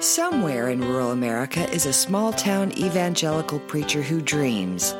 Somewhere 0.00 0.68
in 0.68 0.82
rural 0.82 1.12
America 1.12 1.66
is 1.70 1.86
a 1.86 1.92
small 1.92 2.30
town 2.30 2.70
evangelical 2.76 3.58
preacher 3.60 4.02
who 4.02 4.20
dreams 4.20 4.94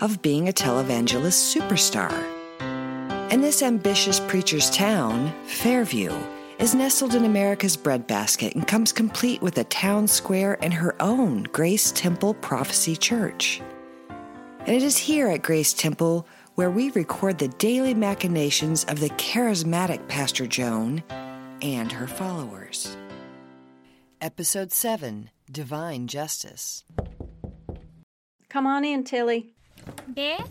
of 0.00 0.22
being 0.22 0.48
a 0.48 0.52
televangelist 0.52 1.54
superstar. 1.54 2.10
And 3.30 3.44
this 3.44 3.62
ambitious 3.62 4.20
preacher's 4.20 4.70
town, 4.70 5.30
Fairview, 5.44 6.10
is 6.58 6.74
nestled 6.74 7.14
in 7.14 7.26
America's 7.26 7.76
breadbasket 7.76 8.54
and 8.54 8.66
comes 8.66 8.92
complete 8.92 9.42
with 9.42 9.58
a 9.58 9.64
town 9.64 10.08
square 10.08 10.56
and 10.62 10.72
her 10.72 10.96
own 11.02 11.42
Grace 11.42 11.92
Temple 11.92 12.32
Prophecy 12.32 12.96
Church. 12.96 13.60
And 14.60 14.70
it 14.74 14.82
is 14.82 14.96
here 14.96 15.28
at 15.28 15.42
Grace 15.42 15.74
Temple 15.74 16.26
where 16.54 16.70
we 16.70 16.90
record 16.92 17.36
the 17.36 17.48
daily 17.48 17.92
machinations 17.92 18.84
of 18.84 19.00
the 19.00 19.10
charismatic 19.10 20.08
Pastor 20.08 20.46
Joan 20.46 21.02
and 21.60 21.92
her 21.92 22.06
followers. 22.06 22.96
Episode 24.24 24.72
7 24.72 25.28
Divine 25.52 26.06
Justice. 26.06 26.84
Come 28.48 28.66
on 28.66 28.82
in, 28.82 29.04
Tilly. 29.04 29.52
Beth? 30.08 30.50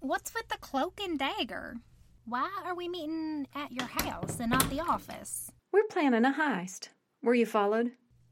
What's 0.00 0.32
with 0.32 0.48
the 0.48 0.56
cloak 0.56 0.98
and 0.98 1.18
dagger? 1.18 1.76
Why 2.24 2.48
are 2.64 2.74
we 2.74 2.88
meeting 2.88 3.46
at 3.54 3.70
your 3.72 3.84
house 3.84 4.40
and 4.40 4.50
not 4.50 4.70
the 4.70 4.80
office? 4.80 5.52
We're 5.72 5.82
planning 5.90 6.24
a 6.24 6.32
heist. 6.32 6.88
Were 7.22 7.34
you 7.34 7.44
followed? 7.44 7.90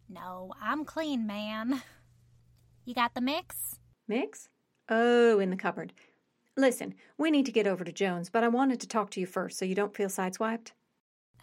No, 0.09 0.50
I'm 0.62 0.87
clean, 0.87 1.27
man. 1.27 1.83
You 2.87 2.94
got 2.94 3.12
the 3.12 3.21
mix? 3.21 3.81
Mix? 4.09 4.48
Oh, 4.88 5.38
in 5.41 5.50
the 5.50 5.56
cupboard. 5.56 5.93
Listen, 6.56 6.94
we 7.19 7.31
need 7.31 7.44
to 7.44 7.53
get 7.53 7.66
over 7.66 7.84
to 7.84 7.93
Joan's, 7.93 8.31
but 8.31 8.43
I 8.43 8.48
wanted 8.48 8.81
to 8.81 8.88
talk 8.88 9.10
to 9.10 9.21
you 9.21 9.27
first 9.27 9.59
so 9.59 9.66
you 9.66 9.75
don't 9.75 9.94
feel 9.94 10.09
sideswiped. 10.09 10.71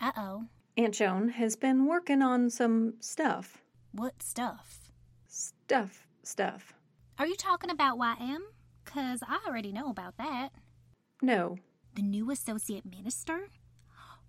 Uh 0.02 0.12
oh. 0.18 0.46
Aunt 0.76 0.96
Joan 0.96 1.30
has 1.30 1.56
been 1.56 1.86
working 1.86 2.24
on 2.24 2.50
some 2.50 2.96
stuff. 3.00 3.62
What 3.92 4.24
stuff? 4.24 4.92
Stuff, 5.28 6.08
stuff. 6.24 6.74
Are 7.20 7.28
you 7.28 7.36
talking 7.36 7.70
about 7.70 8.00
YM? 8.00 8.40
Because 8.84 9.22
I 9.22 9.40
already 9.48 9.72
know 9.72 9.90
about 9.90 10.18
that. 10.18 10.50
No. 11.22 11.58
The 11.94 12.02
new 12.02 12.32
associate 12.32 12.86
minister? 12.90 13.50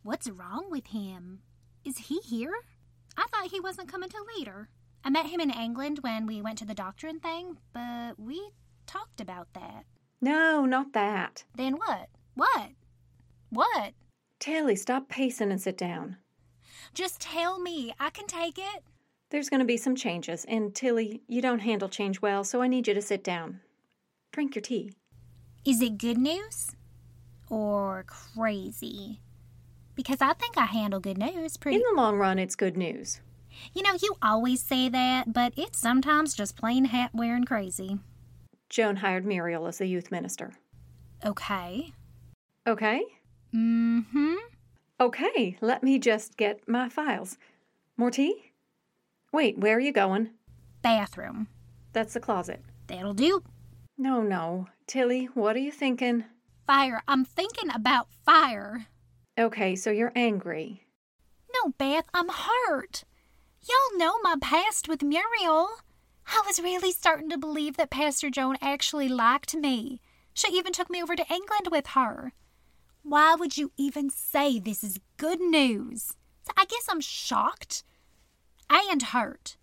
What's 0.03 0.29
wrong 0.29 0.67
with 0.71 0.89
him? 0.89 1.41
Is 1.83 1.97
he 1.97 2.19
here? 2.19 2.53
I 3.17 3.25
thought 3.33 3.51
he 3.51 3.61
wasn't 3.61 3.91
coming 3.91 4.11
till 4.11 4.27
later. 4.37 4.69
I 5.03 5.09
met 5.09 5.27
him 5.27 5.41
in 5.41 5.51
England 5.51 6.01
when 6.03 6.27
we 6.27 6.43
went 6.43 6.59
to 6.59 6.67
the 6.67 6.75
doctrine 6.75 7.21
thing, 7.21 7.57
but 7.73 8.19
we 8.19 8.51
talked 8.87 9.23
about 9.23 9.49
that. 9.55 9.85
No, 10.21 10.67
not 10.67 10.93
that. 10.93 11.45
Then 11.55 11.75
what? 11.75 12.11
What? 12.35 12.71
What? 13.49 13.95
Tilly, 14.41 14.77
stop 14.77 15.09
pacing 15.09 15.51
and 15.51 15.61
sit 15.61 15.79
down. 15.79 16.19
Just 16.93 17.21
tell 17.21 17.59
me. 17.59 17.95
I 17.99 18.11
can 18.11 18.27
take 18.27 18.59
it. 18.59 18.83
There's 19.31 19.49
going 19.49 19.61
to 19.61 19.67
be 19.67 19.77
some 19.77 19.97
changes, 19.97 20.45
and 20.47 20.75
Tilly, 20.75 21.23
you 21.27 21.43
don't 21.43 21.61
handle 21.61 21.89
change 21.89 22.23
well, 22.23 22.45
so 22.45 22.63
I 22.63 22.69
need 22.69 22.87
you 22.87 22.95
to 22.95 23.03
sit 23.03 23.25
down. 23.25 23.61
Drink 24.33 24.55
your 24.55 24.63
tea. 24.63 24.93
Is 25.65 25.81
it 25.81 25.99
good 25.99 26.19
news? 26.19 26.77
Or 27.49 28.05
crazy? 28.07 29.21
Because 29.95 30.19
I 30.21 30.35
think 30.35 30.57
I 30.57 30.67
handle 30.67 31.01
good 31.01 31.19
news 31.19 31.57
pretty. 31.57 31.77
In 31.77 31.83
the 31.83 32.01
long 32.01 32.17
run, 32.17 32.39
it's 32.39 32.55
good 32.55 32.77
news. 32.77 33.21
You 33.73 33.83
know, 33.83 33.97
you 34.03 34.17
always 34.23 34.61
say 34.61 34.89
that, 34.89 35.33
but 35.33 35.53
it's 35.57 35.79
sometimes 35.79 36.35
just 36.35 36.57
plain 36.57 36.87
hat 36.87 37.11
wearing 37.15 37.45
crazy. 37.45 37.99
Joan 38.69 38.97
hired 38.97 39.25
Muriel 39.25 39.67
as 39.67 39.81
a 39.81 39.87
youth 39.87 40.11
minister. 40.11 40.53
Okay. 41.25 41.93
Okay? 42.67 43.03
Mm 43.55 44.05
hmm. 44.11 44.35
Okay, 45.01 45.57
let 45.61 45.83
me 45.83 45.99
just 45.99 46.37
get 46.37 46.69
my 46.69 46.89
files. 46.89 47.37
More 47.97 48.11
tea? 48.11 48.53
Wait, 49.33 49.59
where 49.59 49.77
are 49.77 49.81
you 49.81 49.93
going? 49.93 50.31
Bathroom. 50.83 51.49
That's 51.93 52.15
the 52.15 52.21
closet. 52.21 52.63
That'll 52.87 53.15
do. 53.15 53.43
No, 53.99 54.23
no. 54.23 54.69
Tilly, 54.87 55.27
what 55.35 55.57
are 55.57 55.61
you 55.61 55.73
thinking? 55.73 56.25
Fire. 56.67 57.03
I'm 57.09 57.25
thinking 57.25 57.71
about 57.75 58.09
fire. 58.25 58.87
Okay, 59.39 59.75
so 59.75 59.91
you're 59.91 60.13
angry. 60.15 60.83
No, 61.53 61.73
Beth, 61.77 62.05
I'm 62.15 62.29
hurt. 62.29 63.05
Y'all 63.63 63.99
know 63.99 64.15
my 64.23 64.37
past 64.41 64.89
with 64.89 65.03
Muriel. 65.03 65.69
I 66.27 66.43
was 66.47 66.61
really 66.61 66.93
starting 66.93 67.31
to 67.31 67.39
believe 67.39 67.77
that 67.77 67.91
Pastor 67.91 68.31
Joan 68.31 68.57
actually 68.61 69.09
liked 69.09 69.55
me. 69.55 70.01
She 70.33 70.53
even 70.53 70.73
took 70.73 70.91
me 70.91 71.03
over 71.03 71.17
to 71.17 71.33
England 71.33 71.69
with 71.71 71.89
her. 71.89 72.33
Why 73.05 73.37
would 73.37 73.57
you 73.57 73.71
even 73.77 74.11
say 74.11 74.59
this 74.59 74.83
is 74.83 74.99
good 75.19 75.41
news? 75.41 76.15
So 76.43 76.53
I 76.57 76.65
guess 76.65 76.89
I'm 76.91 77.01
shocked 77.01 77.85
and 78.71 79.03
hurt. 79.03 79.57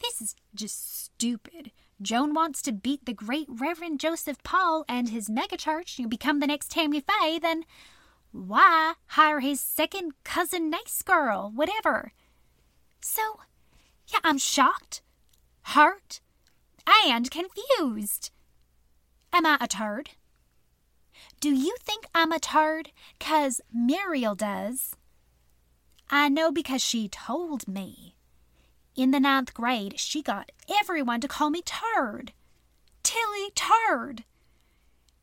This 0.00 0.20
is 0.20 0.34
just 0.54 1.04
stupid. 1.04 1.70
Joan 2.00 2.34
wants 2.34 2.62
to 2.62 2.72
beat 2.72 3.04
the 3.04 3.12
great 3.12 3.46
Reverend 3.48 4.00
Joseph 4.00 4.42
Paul 4.42 4.84
and 4.88 5.10
his 5.10 5.28
megachurch 5.28 5.98
and 5.98 6.10
become 6.10 6.40
the 6.40 6.46
next 6.46 6.70
Tammy 6.70 7.00
Faye, 7.00 7.38
then 7.38 7.64
why 8.32 8.94
hire 9.08 9.40
his 9.40 9.60
second 9.60 10.12
cousin 10.24 10.70
nice 10.70 11.02
girl, 11.02 11.52
whatever? 11.54 12.12
So, 13.00 13.40
yeah, 14.08 14.20
I'm 14.24 14.38
shocked, 14.38 15.02
hurt, 15.62 16.20
and 17.06 17.30
confused. 17.30 18.30
Am 19.32 19.46
I 19.46 19.58
a 19.60 19.68
turd? 19.68 20.10
Do 21.44 21.52
you 21.54 21.76
think 21.78 22.06
I'm 22.14 22.32
a 22.32 22.38
turd? 22.38 22.90
Cause 23.20 23.60
Muriel 23.70 24.34
does. 24.34 24.96
I 26.08 26.30
know 26.30 26.50
because 26.50 26.82
she 26.82 27.06
told 27.06 27.68
me. 27.68 28.14
In 28.96 29.10
the 29.10 29.20
ninth 29.20 29.52
grade, 29.52 30.00
she 30.00 30.22
got 30.22 30.50
everyone 30.80 31.20
to 31.20 31.28
call 31.28 31.50
me 31.50 31.60
Turd. 31.60 32.32
Tilly 33.02 33.50
Turd. 33.54 34.24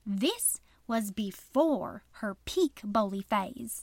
This 0.05 0.59
was 0.85 1.09
before 1.09 2.03
her 2.19 2.37
peak 2.45 2.81
bully 2.83 3.23
phase. 3.23 3.81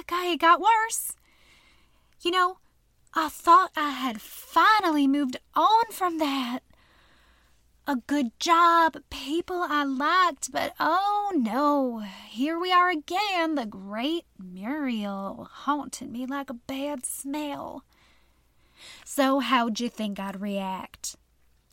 Okay, 0.00 0.32
it 0.32 0.40
got 0.40 0.60
worse. 0.60 1.12
You 2.22 2.32
know, 2.32 2.58
I 3.14 3.28
thought 3.28 3.70
I 3.76 3.90
had 3.90 4.20
finally 4.20 5.06
moved 5.06 5.36
on 5.54 5.92
from 5.92 6.18
that. 6.18 6.64
A 7.90 7.96
good 8.06 8.38
job, 8.38 8.98
people 9.08 9.64
I 9.66 9.82
liked, 9.82 10.52
but 10.52 10.74
oh 10.78 11.32
no, 11.34 12.04
here 12.28 12.58
we 12.58 12.70
are 12.70 12.90
again, 12.90 13.54
the 13.54 13.64
great 13.64 14.26
Muriel 14.38 15.48
haunting 15.50 16.12
me 16.12 16.26
like 16.26 16.50
a 16.50 16.54
bad 16.54 17.06
smell. 17.06 17.84
So, 19.06 19.40
how'd 19.40 19.80
you 19.80 19.88
think 19.88 20.20
I'd 20.20 20.38
react? 20.38 21.16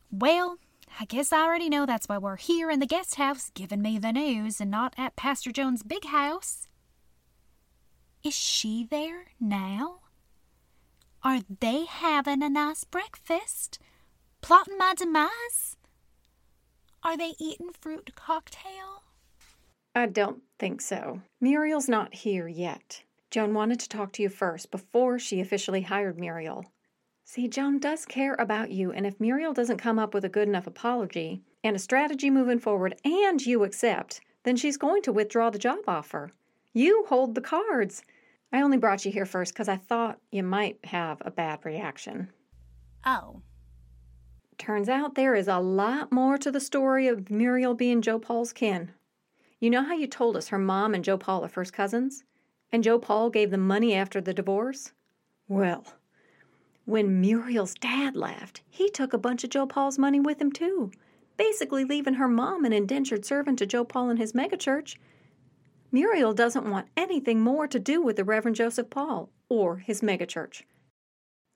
Well, 0.10 0.58
I 1.02 1.04
guess 1.04 1.34
I 1.34 1.44
already 1.44 1.68
know 1.68 1.86
that's 1.86 2.08
why 2.08 2.18
we're 2.18 2.38
here 2.38 2.72
in 2.72 2.80
the 2.80 2.86
guest 2.86 3.16
house 3.16 3.52
giving 3.54 3.82
me 3.82 4.00
the 4.00 4.14
news 4.14 4.62
and 4.62 4.72
not 4.72 4.94
at 4.98 5.18
Pastor 5.18 5.52
Joan's 5.52 5.84
big 5.84 6.06
house. 6.06 6.70
Is 8.24 8.34
she 8.34 8.88
there 8.90 9.26
now? 9.38 10.00
Are 11.24 11.42
they 11.60 11.84
having 11.84 12.42
a 12.42 12.48
nice 12.48 12.86
breakfast? 12.86 13.80
Plotting 14.40 14.78
my 14.78 14.94
demise? 14.96 15.75
Are 17.06 17.16
they 17.16 17.36
eating 17.40 17.70
fruit 17.80 18.16
cocktail? 18.16 19.04
I 19.94 20.08
don't 20.08 20.42
think 20.58 20.82
so. 20.82 21.22
Muriel's 21.40 21.88
not 21.88 22.16
here 22.16 22.48
yet. 22.48 23.04
Joan 23.30 23.54
wanted 23.54 23.80
to 23.82 23.90
talk 23.90 24.12
to 24.14 24.24
you 24.24 24.30
first 24.30 24.72
before 24.72 25.20
she 25.20 25.40
officially 25.40 25.84
hired 25.84 26.18
Muriel. 26.20 26.66
See, 27.24 27.48
Joan 27.48 27.78
does 27.78 28.08
care 28.08 28.34
about 28.40 28.72
you, 28.72 28.92
and 28.92 29.06
if 29.06 29.20
Muriel 29.20 29.54
doesn't 29.54 29.78
come 29.78 30.00
up 30.00 30.16
with 30.16 30.26
a 30.26 30.30
good 30.30 30.48
enough 30.48 30.66
apology 30.66 31.44
and 31.64 31.76
a 31.76 31.80
strategy 31.80 32.32
moving 32.32 32.58
forward 32.58 32.96
and 33.06 33.46
you 33.46 33.64
accept, 33.64 34.22
then 34.42 34.56
she's 34.56 34.76
going 34.76 35.04
to 35.04 35.14
withdraw 35.14 35.52
the 35.52 35.60
job 35.60 35.82
offer. 35.88 36.32
You 36.74 37.06
hold 37.08 37.36
the 37.36 37.42
cards. 37.42 38.02
I 38.52 38.62
only 38.62 38.78
brought 38.78 39.06
you 39.06 39.12
here 39.12 39.28
first 39.28 39.54
because 39.54 39.70
I 39.70 39.78
thought 39.78 40.20
you 40.32 40.42
might 40.42 40.80
have 40.86 41.22
a 41.24 41.30
bad 41.30 41.66
reaction. 41.66 42.30
Oh. 43.06 43.44
Turns 44.58 44.88
out 44.90 45.16
there 45.16 45.36
is 45.36 45.48
a 45.48 45.60
lot 45.60 46.12
more 46.12 46.38
to 46.38 46.50
the 46.50 46.60
story 46.60 47.08
of 47.08 47.30
Muriel 47.30 47.74
being 47.74 48.02
Joe 48.02 48.20
Paul's 48.20 48.54
kin. 48.54 48.92
You 49.60 49.70
know 49.70 49.84
how 49.84 49.94
you 49.94 50.08
told 50.08 50.38
us 50.38 50.48
her 50.48 50.58
mom 50.58 50.94
and 50.94 51.04
Joe 51.04 51.18
Paul 51.18 51.44
are 51.44 51.50
first 51.50 51.74
cousins? 51.74 52.24
And 52.72 52.84
Joe 52.84 53.00
Paul 53.00 53.30
gave 53.30 53.52
them 53.52 53.68
money 53.68 53.94
after 53.94 54.22
the 54.22 54.34
divorce? 54.34 54.92
Well, 55.48 55.86
when 56.86 57.20
Muriel's 57.20 57.74
dad 57.74 58.16
left, 58.16 58.62
he 58.70 58.90
took 58.90 59.14
a 59.14 59.18
bunch 59.18 59.44
of 59.44 59.50
Joe 59.50 59.66
Paul's 59.66 59.98
money 59.98 60.20
with 60.20 60.40
him 60.40 60.52
too, 60.52 60.92
basically 61.38 61.84
leaving 61.84 62.16
her 62.16 62.28
mom 62.28 62.64
an 62.64 62.74
indentured 62.74 63.26
servant 63.26 63.60
to 63.60 63.66
Joe 63.66 63.84
Paul 63.84 64.10
and 64.10 64.20
his 64.20 64.34
megachurch. 64.34 64.96
Muriel 65.92 66.34
doesn't 66.34 66.70
want 66.70 66.90
anything 66.96 67.42
more 67.42 67.68
to 67.68 67.80
do 67.80 68.02
with 68.02 68.16
the 68.16 68.24
Reverend 68.24 68.56
Joseph 68.56 68.90
Paul 68.90 69.30
or 69.50 69.78
his 69.78 70.02
megachurch. 70.02 70.64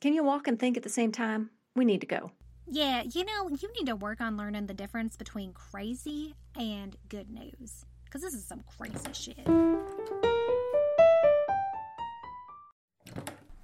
Can 0.01 0.13
you 0.13 0.23
walk 0.23 0.47
and 0.47 0.57
think 0.57 0.77
at 0.77 0.83
the 0.83 0.89
same 0.89 1.11
time? 1.11 1.49
We 1.75 1.85
need 1.85 2.01
to 2.01 2.07
go. 2.07 2.31
Yeah, 2.71 3.01
you 3.11 3.25
know, 3.25 3.49
you 3.49 3.67
need 3.79 3.87
to 3.87 3.95
work 3.95 4.21
on 4.21 4.37
learning 4.37 4.67
the 4.67 4.75
difference 4.75 5.17
between 5.17 5.53
crazy 5.53 6.35
and 6.55 6.95
good 7.09 7.31
news. 7.31 7.85
Because 8.05 8.21
this 8.21 8.35
is 8.35 8.45
some 8.45 8.63
crazy 8.77 9.11
shit. 9.13 9.47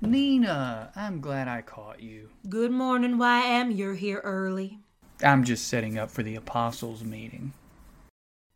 Nina, 0.02 0.92
I'm 0.96 1.22
glad 1.22 1.48
I 1.48 1.62
caught 1.62 2.02
you. 2.02 2.30
Good 2.50 2.72
morning, 2.72 3.18
YM. 3.18 3.78
You're 3.78 3.94
here 3.94 4.22
early. 4.24 4.80
I'm 5.24 5.44
just 5.44 5.68
setting 5.68 6.00
up 6.00 6.10
for 6.10 6.24
the 6.24 6.36
apostles' 6.36 7.04
meeting. 7.04 7.54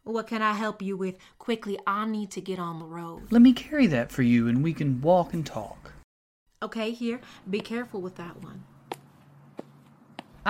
What 0.03 0.25
can 0.25 0.41
I 0.41 0.53
help 0.53 0.81
you 0.81 0.97
with? 0.97 1.17
Quickly, 1.37 1.77
I 1.85 2.07
need 2.07 2.31
to 2.31 2.41
get 2.41 2.57
on 2.57 2.79
the 2.79 2.85
road. 2.85 3.31
Let 3.31 3.43
me 3.43 3.53
carry 3.53 3.85
that 3.87 4.11
for 4.11 4.23
you 4.23 4.47
and 4.47 4.63
we 4.63 4.73
can 4.73 4.99
walk 4.99 5.31
and 5.31 5.45
talk. 5.45 5.93
Okay, 6.63 6.89
here. 6.89 7.21
Be 7.47 7.59
careful 7.59 8.01
with 8.01 8.15
that 8.15 8.41
one. 8.41 8.63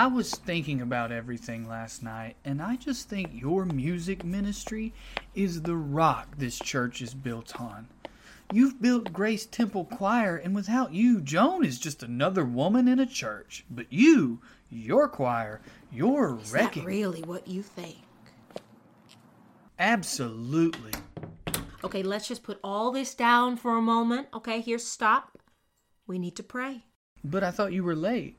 I 0.00 0.06
was 0.06 0.34
thinking 0.34 0.80
about 0.80 1.12
everything 1.12 1.68
last 1.68 2.02
night, 2.02 2.36
and 2.42 2.62
I 2.62 2.76
just 2.76 3.10
think 3.10 3.28
your 3.34 3.66
music 3.66 4.24
ministry 4.24 4.94
is 5.34 5.60
the 5.60 5.76
rock 5.76 6.38
this 6.38 6.58
church 6.58 7.02
is 7.02 7.12
built 7.12 7.60
on. 7.60 7.86
You've 8.50 8.80
built 8.80 9.12
Grace 9.12 9.44
Temple 9.44 9.84
Choir, 9.84 10.36
and 10.36 10.54
without 10.54 10.94
you, 10.94 11.20
Joan 11.20 11.66
is 11.66 11.78
just 11.78 12.02
another 12.02 12.46
woman 12.46 12.88
in 12.88 12.98
a 12.98 13.04
church. 13.04 13.66
But 13.70 13.92
you, 13.92 14.40
your 14.70 15.06
choir, 15.06 15.60
you're 15.92 16.38
Is 16.40 16.50
wrecking. 16.50 16.84
that 16.84 16.88
really 16.88 17.20
what 17.20 17.46
you 17.46 17.62
think? 17.62 17.98
Absolutely. 19.78 20.92
Okay, 21.84 22.02
let's 22.02 22.26
just 22.26 22.42
put 22.42 22.58
all 22.64 22.90
this 22.90 23.14
down 23.14 23.58
for 23.58 23.76
a 23.76 23.82
moment. 23.82 24.28
Okay, 24.32 24.62
here, 24.62 24.78
stop. 24.78 25.36
We 26.06 26.18
need 26.18 26.36
to 26.36 26.42
pray. 26.42 26.84
But 27.22 27.44
I 27.44 27.50
thought 27.50 27.74
you 27.74 27.84
were 27.84 27.94
late. 27.94 28.38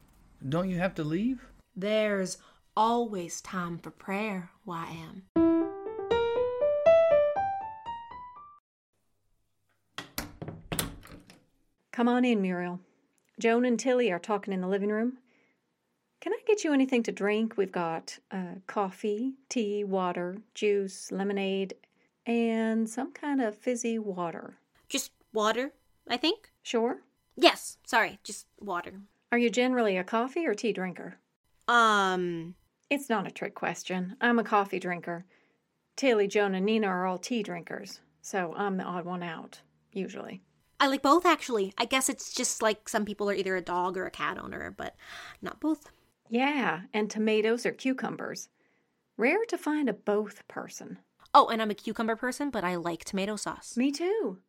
Don't 0.50 0.72
you 0.72 0.80
have 0.80 0.96
to 0.96 1.04
leave? 1.04 1.51
There's 1.76 2.38
always 2.76 3.40
time 3.42 3.78
for 3.78 3.92
prayer, 3.92 4.50
YM. 4.68 5.22
Come 11.92 12.08
on 12.08 12.26
in, 12.26 12.42
Muriel. 12.42 12.80
Joan 13.40 13.64
and 13.66 13.80
Tilly 13.80 14.12
are 14.12 14.20
talking 14.20 14.54
in 14.54 14.62
the 14.62 14.68
living 14.68 14.90
room. 14.90 15.18
Can 16.20 16.34
I 16.34 16.40
get 16.46 16.64
you 16.64 16.74
anything 16.74 17.04
to 17.04 17.12
drink? 17.12 17.56
We've 17.58 17.72
got 17.72 18.20
uh, 18.32 18.56
coffee, 18.68 19.34
tea, 19.50 19.84
water, 19.84 20.38
juice, 20.54 21.12
lemonade, 21.12 21.74
and 22.26 22.90
some 22.90 23.12
kind 23.12 23.42
of 23.42 23.58
fizzy 23.58 23.98
water. 23.98 24.58
Just 24.90 25.12
water, 25.34 25.72
I 26.08 26.18
think. 26.18 26.52
Sure. 26.62 27.02
Yes, 27.36 27.78
sorry, 27.86 28.20
just 28.24 28.46
water. 28.60 28.94
Are 29.32 29.38
you 29.38 29.50
generally 29.50 29.98
a 29.98 30.04
coffee 30.04 30.46
or 30.46 30.54
tea 30.54 30.74
drinker? 30.74 31.18
Um, 31.68 32.56
It's 32.90 33.10
not 33.10 33.28
a 33.28 33.32
trick 33.32 33.56
question. 33.56 34.16
I'm 34.22 34.40
a 34.40 34.44
coffee 34.44 34.80
drinker. 34.80 35.26
Tilly, 35.96 36.28
Joan, 36.28 36.56
and 36.56 36.66
Nina 36.66 36.88
are 36.88 37.06
all 37.06 37.18
tea 37.18 37.44
drinkers, 37.44 38.00
so 38.22 38.54
I'm 38.56 38.78
the 38.78 38.84
odd 38.84 39.06
one 39.06 39.24
out, 39.24 39.62
usually. 39.92 40.42
I 40.80 40.88
like 40.88 41.04
both 41.04 41.26
actually. 41.26 41.74
I 41.78 41.86
guess 41.86 42.10
it's 42.10 42.34
just 42.34 42.62
like 42.62 42.90
some 42.90 43.06
people 43.06 43.30
are 43.30 43.36
either 43.36 43.56
a 43.56 43.62
dog 43.62 43.98
or 43.98 44.06
a 44.06 44.12
cat 44.12 44.40
owner, 44.40 44.74
but 44.76 44.96
not 45.42 45.60
both. 45.60 45.92
Yeah, 46.30 46.82
and 46.94 47.10
tomatoes 47.10 47.66
or 47.66 47.72
cucumbers. 47.72 48.50
Rare 49.18 49.46
to 49.50 49.58
find 49.58 49.90
a 49.90 49.94
both 49.94 50.48
person. 50.48 50.98
Oh, 51.34 51.48
and 51.50 51.62
I'm 51.62 51.70
a 51.70 51.76
cucumber 51.76 52.16
person, 52.16 52.50
but 52.50 52.64
I 52.64 52.76
like 52.76 53.04
tomato 53.04 53.36
sauce. 53.36 53.78
Me 53.78 53.92
too. 53.92 54.40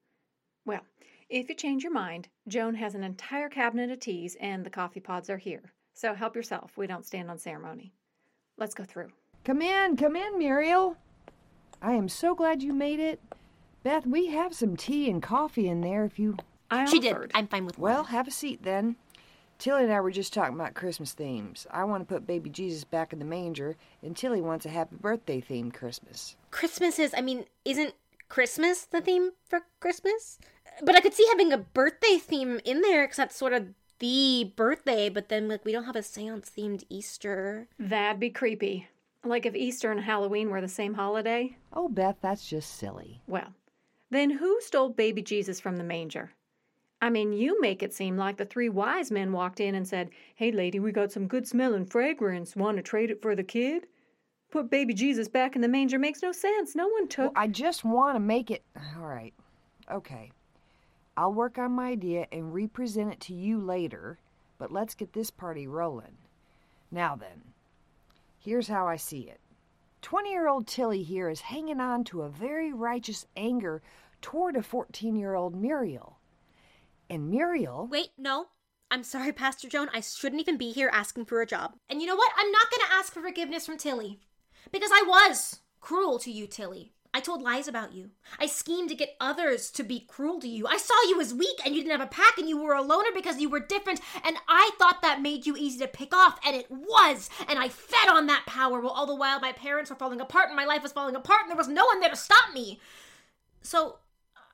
Well, 0.65 0.81
if 1.29 1.49
you 1.49 1.55
change 1.55 1.83
your 1.83 1.93
mind, 1.93 2.29
Joan 2.49 2.77
has 2.77 2.95
an 2.95 3.05
entire 3.05 3.49
cabinet 3.49 3.91
of 3.91 4.01
teas 4.01 4.37
and 4.41 4.65
the 4.65 4.71
coffee 4.71 5.01
pods 5.01 5.29
are 5.29 5.39
here. 5.39 5.73
So 5.95 6.15
help 6.15 6.35
yourself. 6.37 6.77
We 6.77 6.87
don't 6.87 7.07
stand 7.07 7.31
on 7.31 7.39
ceremony. 7.39 7.93
Let's 8.57 8.75
go 8.75 8.85
through. 8.85 9.09
Come 9.45 9.63
in, 9.63 9.97
come 9.97 10.17
in, 10.17 10.39
Muriel. 10.39 10.97
I 11.81 11.93
am 11.93 12.09
so 12.09 12.35
glad 12.35 12.63
you 12.63 12.73
made 12.73 13.01
it. 13.01 13.21
Beth, 13.83 14.07
we 14.07 14.29
have 14.29 14.55
some 14.55 14.77
tea 14.77 15.11
and 15.11 15.23
coffee 15.23 15.69
in 15.69 15.81
there 15.81 16.05
if 16.05 16.19
you. 16.19 16.37
I 16.71 16.85
She 16.85 16.99
offered. 17.09 17.29
did. 17.29 17.31
I'm 17.35 17.49
fine 17.49 17.67
with 17.67 17.79
Well, 17.79 17.99
water. 18.03 18.11
have 18.11 18.29
a 18.29 18.31
seat 18.31 18.63
then. 18.63 18.97
Tilly 19.59 19.85
and 19.85 19.93
I 19.93 20.01
were 20.01 20.11
just 20.11 20.33
talking 20.33 20.55
about 20.55 20.75
Christmas 20.75 21.13
themes. 21.13 21.67
I 21.71 21.85
want 21.85 22.07
to 22.07 22.13
put 22.15 22.27
baby 22.27 22.51
Jesus 22.51 22.85
back 22.85 23.13
in 23.13 23.19
the 23.19 23.25
manger, 23.25 23.77
and 24.03 24.17
Tilly 24.17 24.41
wants 24.41 24.67
a 24.67 24.71
happy 24.71 24.97
birthday 25.01 25.41
themed 25.41 25.75
Christmas. 25.75 26.37
Christmas 26.51 26.99
is, 26.99 27.15
I 27.17 27.21
mean, 27.21 27.45
isn't 27.65 27.95
Christmas 28.29 28.85
the 28.87 29.01
theme 29.01 29.31
for 29.45 29.61
Christmas? 29.79 30.39
But 30.83 30.97
I 30.97 31.01
could 31.01 31.15
see 31.15 31.27
having 31.31 31.53
a 31.53 31.59
birthday 31.59 32.19
theme 32.19 32.61
in 32.65 32.81
there 32.81 33.05
because 33.05 33.19
that's 33.19 33.37
sort 33.37 33.53
of 33.53 33.69
the 34.03 34.53
birthday, 34.57 35.09
but 35.09 35.29
then 35.29 35.49
like 35.49 35.65
we 35.65 35.71
don't 35.71 35.85
have 35.85 35.97
a 35.97 36.03
seance 36.03 36.51
themed 36.51 36.85
Easter. 36.91 37.69
That'd 37.79 38.19
be 38.21 38.31
creepy. 38.31 38.89
Like 39.25 39.47
if 39.47 39.55
Easter 39.55 39.93
and 39.93 40.01
Halloween 40.01 40.51
were 40.51 40.61
the 40.61 40.67
same 40.69 40.95
holiday. 40.95 41.57
Oh, 41.73 41.89
Beth, 41.89 42.17
that's 42.21 42.49
just 42.49 42.75
silly. 42.75 43.23
Well, 43.29 43.55
then 44.11 44.31
who 44.31 44.61
stole 44.61 44.89
baby 44.89 45.23
Jesus 45.23 45.61
from 45.61 45.77
the 45.77 45.85
manger? 45.85 46.33
I 47.01 47.11
mean, 47.11 47.33
you 47.33 47.61
make 47.61 47.83
it 47.83 47.95
seem 47.95 48.17
like 48.17 48.37
the 48.37 48.45
three 48.45 48.69
wise 48.69 49.13
men 49.13 49.33
walked 49.33 49.61
in 49.61 49.77
and 49.77 49.87
said, 49.87 50.11
Hey, 50.35 50.51
lady, 50.51 50.81
we 50.81 50.91
got 50.91 51.13
some 51.13 51.29
good 51.29 51.47
smelling 51.47 51.87
fragrance. 51.87 52.57
Want 52.57 52.79
to 52.79 52.83
trade 52.83 53.11
it 53.13 53.23
for 53.23 53.37
the 53.37 53.45
kid? 53.45 53.87
Put 54.51 54.69
baby 54.69 54.95
Jesus 54.95 55.29
back 55.29 55.55
in 55.55 55.63
the 55.63 55.69
manger 55.69 55.99
makes 55.99 56.23
no 56.23 56.33
sense. 56.33 56.75
No 56.75 56.89
one 56.89 57.03
Well, 57.03 57.09
took. 57.29 57.33
I 57.37 57.47
just 57.47 57.85
want 57.85 58.17
to 58.17 58.21
make 58.21 58.51
it. 58.51 58.65
All 58.97 59.07
right. 59.07 59.33
Okay. 59.91 60.33
I'll 61.23 61.33
work 61.33 61.57
on 61.57 61.71
my 61.71 61.91
idea 61.91 62.27
and 62.33 62.53
represent 62.53 63.13
it 63.13 63.21
to 63.21 63.33
you 63.33 63.61
later, 63.61 64.19
but 64.59 64.73
let's 64.73 64.97
get 64.97 65.13
this 65.13 65.31
party 65.31 65.69
rolling. 65.69 66.17
Now 66.91 67.15
then, 67.15 67.53
here's 68.41 68.67
how 68.67 68.89
I 68.89 68.97
see 68.97 69.31
it 69.31 69.39
20 70.01 70.33
year 70.33 70.49
old 70.49 70.67
Tilly 70.67 71.05
here 71.05 71.29
is 71.29 71.43
hanging 71.43 71.79
on 71.79 72.03
to 72.07 72.23
a 72.23 72.29
very 72.29 72.73
righteous 72.73 73.25
anger 73.37 73.83
toward 74.21 74.57
a 74.57 74.65
14 74.65 75.15
year 75.15 75.37
old 75.37 75.55
Muriel. 75.55 76.19
And 77.09 77.31
Muriel. 77.31 77.87
Wait, 77.89 78.09
no. 78.19 78.47
I'm 78.91 79.05
sorry, 79.05 79.31
Pastor 79.31 79.69
Joan. 79.69 79.91
I 79.95 80.01
shouldn't 80.01 80.43
even 80.43 80.57
be 80.57 80.73
here 80.73 80.91
asking 80.93 81.27
for 81.27 81.41
a 81.41 81.47
job. 81.47 81.77
And 81.89 82.01
you 82.01 82.09
know 82.09 82.17
what? 82.17 82.33
I'm 82.37 82.51
not 82.51 82.69
going 82.69 82.85
to 82.89 82.95
ask 82.95 83.13
for 83.13 83.21
forgiveness 83.23 83.65
from 83.65 83.79
Tilly. 83.79 84.19
Because 84.73 84.91
I 84.93 85.05
was 85.07 85.61
cruel 85.81 86.19
to 86.19 86.33
you, 86.33 86.49
Tilly. 86.49 86.91
I 87.15 87.21
told 87.21 87.43
lies 87.43 87.69
about 87.69 87.93
you. 87.93 88.11
I 88.39 88.47
schemed 88.47 88.89
to 88.89 88.95
get 88.95 89.17
others 89.21 89.71
to 89.73 89.83
be 89.83 90.01
cruel 90.01 90.41
to 90.41 90.49
you. 90.49 90.67
I 90.67 90.79
saw 90.79 90.95
you 91.09 91.21
as 91.21 91.35
weak 91.35 91.61
and 91.65 91.75
you 91.75 91.83
didn't 91.83 91.99
have 91.99 92.09
a 92.09 92.11
pack 92.11 92.39
and 92.39 92.49
you 92.49 92.63
were 92.63 92.73
a 92.73 92.81
loner 92.81 93.11
because 93.15 93.39
you 93.39 93.51
were 93.51 93.61
different. 93.61 94.01
And 94.25 94.37
I 94.49 94.71
thought 94.79 95.03
that 95.03 95.21
made 95.21 95.45
you 95.45 95.55
easy 95.57 95.79
to 95.81 95.89
pick 95.89 96.15
off, 96.15 96.39
and 96.45 96.57
it 96.57 96.71
was. 96.71 97.29
And 97.49 97.59
I 97.59 97.69
fed 97.69 98.09
on 98.11 98.27
that 98.27 98.47
power 98.47 98.81
while 98.81 98.93
all 98.93 99.07
the 99.07 99.15
while 99.15 99.41
my 99.41 99.53
parents 99.53 99.91
were 99.91 99.97
falling 99.97 100.21
apart 100.23 100.47
and 100.47 100.57
my 100.57 100.65
life 100.65 100.83
was 100.83 100.93
falling 100.93 101.17
apart 101.17 101.43
and 101.43 101.51
there 101.51 101.57
was 101.57 101.69
no 101.69 101.85
one 101.85 102.01
there 102.01 102.11
to 102.11 102.17
stop 102.17 102.55
me. 102.55 102.81
So 103.61 103.99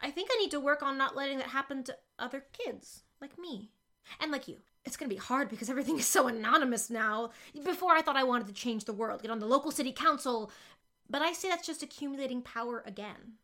I 0.02 0.10
think 0.10 0.30
I 0.32 0.38
need 0.38 0.50
to 0.50 0.60
work 0.60 0.82
on 0.82 0.98
not 0.98 1.16
letting 1.16 1.38
that 1.38 1.48
happen 1.48 1.84
to 1.84 1.96
other 2.18 2.44
kids 2.52 3.02
like 3.20 3.38
me. 3.38 3.70
And 4.20 4.32
like 4.32 4.48
you, 4.48 4.56
it's 4.84 4.96
gonna 4.96 5.08
be 5.08 5.16
hard 5.16 5.48
because 5.48 5.70
everything 5.70 5.98
is 5.98 6.06
so 6.06 6.26
anonymous 6.28 6.90
now. 6.90 7.30
Before 7.64 7.92
I 7.92 8.02
thought 8.02 8.16
I 8.16 8.24
wanted 8.24 8.46
to 8.48 8.52
change 8.52 8.84
the 8.84 8.92
world, 8.92 9.22
get 9.22 9.30
on 9.30 9.38
the 9.38 9.46
local 9.46 9.70
city 9.70 9.92
council, 9.92 10.50
but 11.10 11.22
I 11.22 11.32
say 11.32 11.48
that's 11.48 11.66
just 11.66 11.82
accumulating 11.82 12.42
power 12.42 12.82
again. 12.86 13.34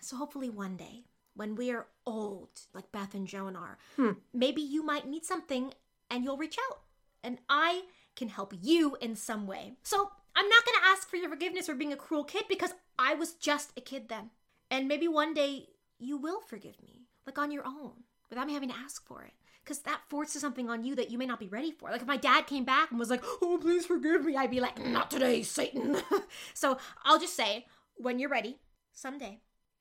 So 0.00 0.16
hopefully 0.16 0.48
one 0.48 0.76
day, 0.76 1.04
when 1.34 1.54
we 1.54 1.70
are 1.70 1.86
old, 2.06 2.48
like 2.74 2.92
Beth 2.92 3.14
and 3.14 3.26
Joan 3.26 3.56
are, 3.56 3.78
Hmm. 3.96 4.12
maybe 4.32 4.60
you 4.62 4.82
might 4.82 5.06
need 5.06 5.24
something 5.24 5.72
and 6.10 6.24
you'll 6.24 6.36
reach 6.36 6.58
out. 6.70 6.80
And 7.22 7.38
I 7.48 7.84
can 8.16 8.28
help 8.28 8.52
you 8.60 8.96
in 8.96 9.16
some 9.16 9.46
way. 9.46 9.76
So 9.82 10.10
I'm 10.34 10.48
not 10.48 10.64
gonna 10.64 10.86
ask 10.86 11.08
for 11.08 11.16
your 11.16 11.28
forgiveness 11.30 11.66
for 11.66 11.74
being 11.74 11.92
a 11.92 11.96
cruel 11.96 12.24
kid 12.24 12.44
because 12.48 12.74
I 12.98 13.14
was 13.14 13.34
just 13.34 13.72
a 13.76 13.80
kid 13.80 14.08
then. 14.08 14.30
And 14.70 14.88
maybe 14.88 15.08
one 15.08 15.34
day 15.34 15.68
you 15.98 16.16
will 16.16 16.40
forgive 16.40 16.82
me, 16.82 17.06
like 17.26 17.38
on 17.38 17.50
your 17.50 17.66
own, 17.66 18.04
without 18.28 18.46
me 18.46 18.54
having 18.54 18.70
to 18.70 18.76
ask 18.76 19.06
for 19.06 19.22
it. 19.22 19.32
Because 19.64 19.80
that 19.80 20.00
forces 20.08 20.40
something 20.40 20.68
on 20.68 20.84
you 20.84 20.94
that 20.96 21.10
you 21.10 21.18
may 21.18 21.26
not 21.26 21.38
be 21.38 21.48
ready 21.48 21.70
for. 21.70 21.90
Like 21.90 22.00
if 22.00 22.06
my 22.06 22.16
dad 22.16 22.46
came 22.46 22.64
back 22.64 22.90
and 22.90 22.98
was 22.98 23.10
like, 23.10 23.22
oh, 23.40 23.58
please 23.60 23.86
forgive 23.86 24.24
me, 24.24 24.36
I'd 24.36 24.50
be 24.50 24.60
like, 24.60 24.84
not 24.84 25.10
today, 25.10 25.42
Satan. 25.42 25.98
so 26.54 26.78
I'll 27.04 27.20
just 27.20 27.36
say, 27.36 27.66
when 27.96 28.18
you're 28.18 28.28
ready, 28.28 28.58
someday, 28.92 29.40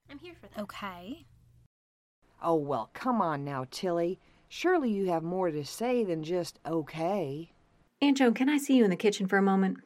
I'm 0.09 0.19
here 0.19 0.35
for 0.39 0.47
that. 0.47 0.61
Okay. 0.61 1.25
Oh, 2.41 2.55
well, 2.55 2.89
come 2.93 3.21
on 3.21 3.43
now, 3.43 3.65
Tilly. 3.69 4.19
Surely 4.49 4.91
you 4.91 5.09
have 5.09 5.23
more 5.23 5.49
to 5.49 5.63
say 5.63 6.03
than 6.03 6.23
just 6.23 6.59
okay. 6.65 7.51
Aunt 8.01 8.17
Joan, 8.17 8.33
can 8.33 8.49
I 8.49 8.57
see 8.57 8.75
you 8.75 8.83
in 8.83 8.89
the 8.89 8.95
kitchen 8.95 9.27
for 9.27 9.37
a 9.37 9.43
moment? 9.43 9.77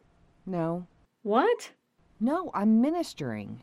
No. 0.45 0.87
What? 1.21 1.71
No, 2.19 2.49
I'm 2.53 2.81
ministering. 2.81 3.61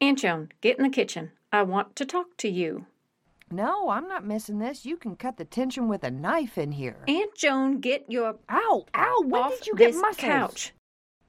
Aunt 0.00 0.18
Joan, 0.18 0.50
get 0.60 0.78
in 0.78 0.84
the 0.84 0.90
kitchen. 0.90 1.32
I 1.52 1.62
want 1.62 1.94
to 1.96 2.04
talk 2.04 2.36
to 2.38 2.48
you. 2.48 2.86
No, 3.50 3.90
I'm 3.90 4.08
not 4.08 4.24
missing 4.26 4.58
this. 4.58 4.84
You 4.86 4.96
can 4.96 5.16
cut 5.16 5.36
the 5.36 5.44
tension 5.44 5.88
with 5.88 6.02
a 6.02 6.10
knife 6.10 6.58
in 6.58 6.72
here. 6.72 6.96
Aunt 7.06 7.34
Joan, 7.36 7.80
get 7.80 8.10
your 8.10 8.36
Ow, 8.50 8.86
ow, 8.94 9.22
when 9.26 9.50
did 9.50 9.66
you 9.66 9.74
get 9.74 9.94
muscles? 9.94 10.16
couch. 10.16 10.72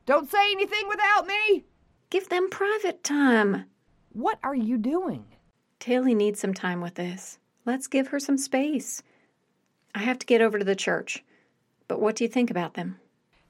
Don't 0.06 0.30
say 0.30 0.52
anything 0.52 0.88
without 0.88 1.28
me. 1.28 1.66
Give 2.10 2.28
them 2.30 2.50
private 2.50 3.04
time. 3.04 3.66
What 4.14 4.40
are 4.44 4.56
you 4.56 4.78
doing? 4.78 5.26
Tilly 5.80 6.16
needs 6.16 6.40
some 6.40 6.54
time 6.54 6.82
with 6.82 6.96
this. 6.96 7.38
Let's 7.66 7.88
give 7.88 8.08
her 8.08 8.20
some 8.20 8.38
space. 8.38 9.04
I 9.94 10.00
have 10.00 10.20
to 10.20 10.26
get 10.26 10.42
over 10.42 10.58
to 10.60 10.66
the 10.66 10.76
church. 10.76 11.24
But 11.88 12.00
what 12.02 12.16
do 12.16 12.24
you 12.24 12.28
think 12.30 12.50
about 12.50 12.76
them? 12.76 13.00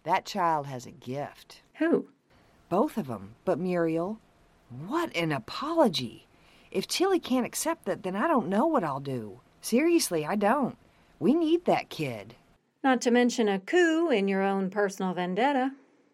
That 0.04 0.26
child 0.26 0.68
has 0.68 0.86
a 0.86 0.92
gift. 0.92 1.62
Who? 1.76 2.08
Both 2.70 2.98
of 2.98 3.08
them. 3.08 3.36
But 3.46 3.60
Muriel, 3.60 4.20
what 4.88 5.16
an 5.16 5.32
apology. 5.32 6.25
If 6.72 6.88
Tilly 6.88 7.20
can't 7.20 7.46
accept 7.46 7.86
that, 7.86 8.04
then 8.04 8.16
I 8.16 8.28
don't 8.28 8.50
know 8.50 8.66
what 8.68 8.84
I'll 8.84 9.00
do. 9.00 9.42
Seriously, 9.62 10.26
I 10.26 10.36
don't. 10.36 10.78
We 11.20 11.34
need 11.34 11.66
that 11.66 11.90
kid. 11.90 12.36
Not 12.84 13.02
to 13.02 13.12
mention 13.12 13.48
a 13.48 13.60
coup 13.60 14.10
in 14.10 14.28
your 14.28 14.44
own 14.44 14.70
personal 14.70 15.14
vendetta. 15.14 15.72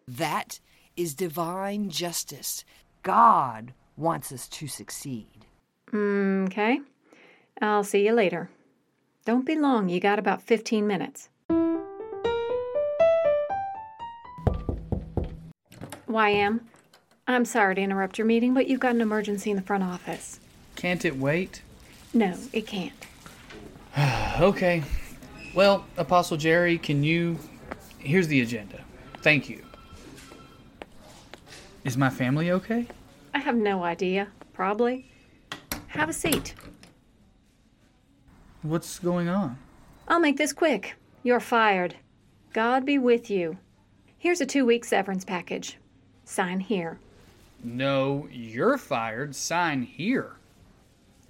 That 0.08 0.60
is 0.96 1.14
divine 1.14 1.90
justice. 1.90 2.64
God 3.02 3.74
wants 3.96 4.32
us 4.32 4.48
to 4.48 4.68
succeed. 4.68 5.46
Hmm, 5.90 6.44
okay. 6.46 6.80
I'll 7.60 7.84
see 7.84 8.06
you 8.06 8.12
later. 8.12 8.50
Don't 9.24 9.46
be 9.46 9.56
long. 9.56 9.88
You 9.88 10.00
got 10.00 10.18
about 10.18 10.42
15 10.42 10.86
minutes. 10.86 11.28
YM, 16.08 16.60
I'm 17.26 17.44
sorry 17.44 17.76
to 17.76 17.80
interrupt 17.80 18.18
your 18.18 18.26
meeting, 18.26 18.52
but 18.52 18.66
you've 18.66 18.80
got 18.80 18.94
an 18.94 19.00
emergency 19.00 19.50
in 19.50 19.56
the 19.56 19.62
front 19.62 19.84
office. 19.84 20.40
Can't 20.74 21.04
it 21.04 21.16
wait? 21.16 21.62
No, 22.12 22.36
it 22.52 22.66
can't. 22.66 22.92
Okay. 24.40 24.82
Well, 25.54 25.84
Apostle 25.98 26.38
Jerry, 26.38 26.78
can 26.78 27.04
you. 27.04 27.38
Here's 27.98 28.26
the 28.28 28.40
agenda. 28.40 28.80
Thank 29.18 29.50
you. 29.50 29.62
Is 31.84 31.98
my 31.98 32.08
family 32.08 32.50
okay? 32.50 32.86
I 33.34 33.38
have 33.40 33.54
no 33.56 33.84
idea. 33.84 34.28
Probably. 34.54 35.10
Have 35.88 36.08
a 36.08 36.12
seat. 36.14 36.54
What's 38.62 38.98
going 38.98 39.28
on? 39.28 39.58
I'll 40.08 40.18
make 40.18 40.38
this 40.38 40.54
quick. 40.54 40.94
You're 41.22 41.38
fired. 41.40 41.96
God 42.54 42.86
be 42.86 42.96
with 42.98 43.30
you. 43.30 43.58
Here's 44.16 44.40
a 44.40 44.46
two 44.46 44.64
week 44.64 44.84
severance 44.86 45.24
package. 45.26 45.76
Sign 46.24 46.60
here. 46.60 46.98
No, 47.62 48.28
you're 48.30 48.78
fired. 48.78 49.34
Sign 49.34 49.82
here. 49.82 50.36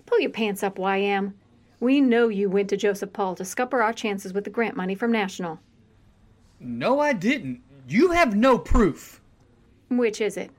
Pull 0.07 0.21
your 0.21 0.31
pants 0.31 0.63
up, 0.63 0.77
YM. 0.77 1.35
We 1.81 2.01
know 2.01 2.29
you 2.29 2.49
went 2.49 2.69
to 2.71 2.77
Joseph 2.77 3.13
Paul 3.13 3.35
to 3.35 3.45
scupper 3.45 3.83
our 3.83 3.93
chances 3.93 4.33
with 4.33 4.45
the 4.45 4.51
grant 4.51 4.77
money 4.77 4.95
from 4.95 5.13
National. 5.13 5.59
No, 6.61 7.01
I 7.01 7.13
didn't. 7.13 7.61
You 7.89 8.13
have 8.13 8.37
no 8.37 8.57
proof. 8.57 9.21
Which 9.89 10.21
is 10.21 10.37
it? 10.37 10.51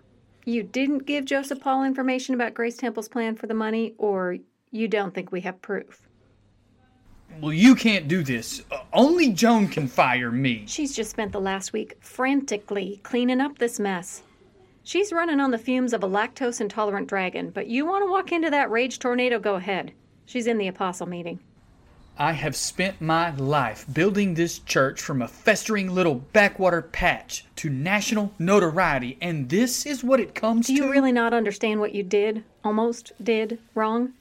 You 0.45 0.63
didn't 0.63 1.05
give 1.05 1.25
Joseph 1.25 1.61
Paul 1.61 1.85
information 1.85 2.35
about 2.35 2.53
Grace 2.53 2.75
Temple's 2.75 3.07
plan 3.07 3.35
for 3.35 3.47
the 3.47 3.53
money, 3.53 3.93
or 3.97 4.37
you 4.71 4.87
don't 4.87 5.13
think 5.13 5.31
we 5.31 5.41
have 5.41 5.61
proof? 5.61 6.01
Well, 7.39 7.53
you 7.53 7.73
can't 7.73 8.07
do 8.07 8.23
this. 8.23 8.61
Uh, 8.69 8.79
only 8.91 9.31
Joan 9.31 9.67
can 9.67 9.87
fire 9.87 10.31
me. 10.31 10.65
She's 10.67 10.95
just 10.95 11.09
spent 11.11 11.31
the 11.31 11.41
last 11.41 11.73
week 11.73 11.97
frantically 12.01 12.99
cleaning 13.03 13.39
up 13.39 13.57
this 13.57 13.79
mess. 13.79 14.23
She's 14.83 15.13
running 15.13 15.39
on 15.39 15.51
the 15.51 15.57
fumes 15.57 15.93
of 15.93 16.03
a 16.03 16.07
lactose 16.09 16.59
intolerant 16.59 17.07
dragon, 17.07 17.51
but 17.51 17.67
you 17.67 17.85
want 17.85 18.05
to 18.05 18.11
walk 18.11 18.31
into 18.31 18.49
that 18.49 18.69
rage 18.69 18.99
tornado, 18.99 19.39
go 19.39 19.55
ahead. 19.55 19.93
She's 20.25 20.47
in 20.47 20.57
the 20.57 20.67
apostle 20.67 21.07
meeting. 21.07 21.39
I 22.17 22.33
have 22.33 22.55
spent 22.55 23.01
my 23.01 23.33
life 23.35 23.85
building 23.91 24.33
this 24.33 24.59
church 24.59 25.01
from 25.01 25.21
a 25.21 25.27
festering 25.27 25.89
little 25.95 26.15
backwater 26.15 26.81
patch 26.81 27.45
to 27.55 27.69
national 27.69 28.33
notoriety, 28.37 29.17
and 29.19 29.49
this 29.49 29.85
is 29.85 30.03
what 30.03 30.19
it 30.19 30.35
comes 30.35 30.67
Do 30.67 30.75
to. 30.75 30.83
you 30.83 30.91
really 30.91 31.11
not 31.11 31.33
understand 31.33 31.79
what 31.79 31.95
you 31.95 32.03
did, 32.03 32.43
almost 32.63 33.13
did, 33.23 33.57
wrong? 33.73 34.13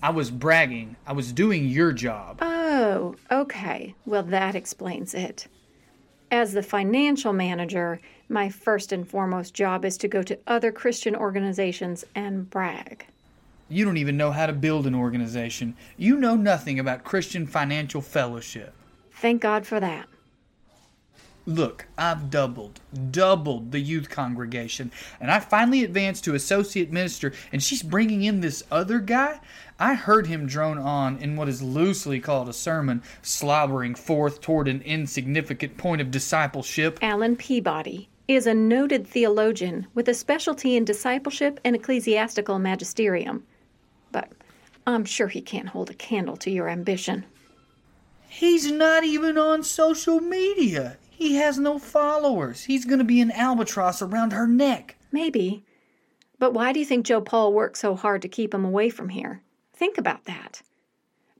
I 0.00 0.10
was 0.10 0.30
bragging. 0.30 0.94
I 1.06 1.12
was 1.12 1.32
doing 1.32 1.66
your 1.66 1.92
job. 1.92 2.38
Oh, 2.40 3.16
okay. 3.32 3.94
Well, 4.06 4.22
that 4.24 4.54
explains 4.54 5.14
it. 5.14 5.48
As 6.30 6.52
the 6.52 6.62
financial 6.62 7.32
manager, 7.32 8.00
my 8.28 8.48
first 8.48 8.92
and 8.92 9.08
foremost 9.08 9.54
job 9.54 9.84
is 9.84 9.96
to 9.98 10.08
go 10.08 10.22
to 10.22 10.38
other 10.46 10.70
Christian 10.70 11.16
organizations 11.16 12.04
and 12.14 12.48
brag. 12.48 13.06
You 13.70 13.84
don't 13.84 13.96
even 13.98 14.16
know 14.16 14.32
how 14.32 14.46
to 14.46 14.52
build 14.52 14.86
an 14.86 14.94
organization. 14.94 15.76
You 15.96 16.16
know 16.16 16.36
nothing 16.36 16.78
about 16.78 17.04
Christian 17.04 17.46
Financial 17.46 18.00
Fellowship. 18.00 18.72
Thank 19.12 19.42
God 19.42 19.66
for 19.66 19.80
that. 19.80 20.06
Look, 21.44 21.86
I've 21.96 22.28
doubled, 22.28 22.78
doubled 23.10 23.72
the 23.72 23.80
youth 23.80 24.10
congregation, 24.10 24.92
and 25.18 25.30
I 25.30 25.40
finally 25.40 25.82
advanced 25.82 26.24
to 26.24 26.34
associate 26.34 26.92
minister, 26.92 27.32
and 27.52 27.62
she's 27.62 27.82
bringing 27.82 28.22
in 28.22 28.40
this 28.40 28.62
other 28.70 28.98
guy. 28.98 29.40
I 29.78 29.94
heard 29.94 30.26
him 30.26 30.46
drone 30.46 30.76
on 30.76 31.16
in 31.16 31.36
what 31.36 31.48
is 31.48 31.62
loosely 31.62 32.20
called 32.20 32.50
a 32.50 32.52
sermon, 32.52 33.02
slobbering 33.22 33.94
forth 33.94 34.42
toward 34.42 34.68
an 34.68 34.82
insignificant 34.82 35.78
point 35.78 36.02
of 36.02 36.10
discipleship. 36.10 36.98
Alan 37.00 37.34
Peabody 37.34 38.10
is 38.28 38.46
a 38.46 38.54
noted 38.54 39.06
theologian 39.06 39.86
with 39.94 40.08
a 40.08 40.14
specialty 40.14 40.76
in 40.76 40.84
discipleship 40.84 41.58
and 41.64 41.74
ecclesiastical 41.74 42.58
magisterium. 42.58 43.44
But 44.12 44.30
I'm 44.86 45.06
sure 45.06 45.28
he 45.28 45.40
can't 45.40 45.70
hold 45.70 45.88
a 45.90 45.94
candle 45.94 46.36
to 46.38 46.50
your 46.50 46.68
ambition. 46.68 47.24
He's 48.28 48.70
not 48.70 49.02
even 49.02 49.38
on 49.38 49.62
social 49.62 50.20
media. 50.20 50.98
He 51.10 51.36
has 51.36 51.58
no 51.58 51.78
followers. 51.78 52.64
He's 52.64 52.84
going 52.84 52.98
to 52.98 53.04
be 53.04 53.22
an 53.22 53.32
albatross 53.32 54.02
around 54.02 54.32
her 54.32 54.46
neck. 54.46 54.96
Maybe. 55.10 55.64
But 56.38 56.52
why 56.52 56.72
do 56.72 56.78
you 56.78 56.86
think 56.86 57.06
Joe 57.06 57.22
Paul 57.22 57.52
worked 57.52 57.78
so 57.78 57.96
hard 57.96 58.22
to 58.22 58.28
keep 58.28 58.52
him 58.52 58.64
away 58.64 58.90
from 58.90 59.08
here? 59.08 59.42
Think 59.72 59.96
about 59.96 60.26
that. 60.26 60.62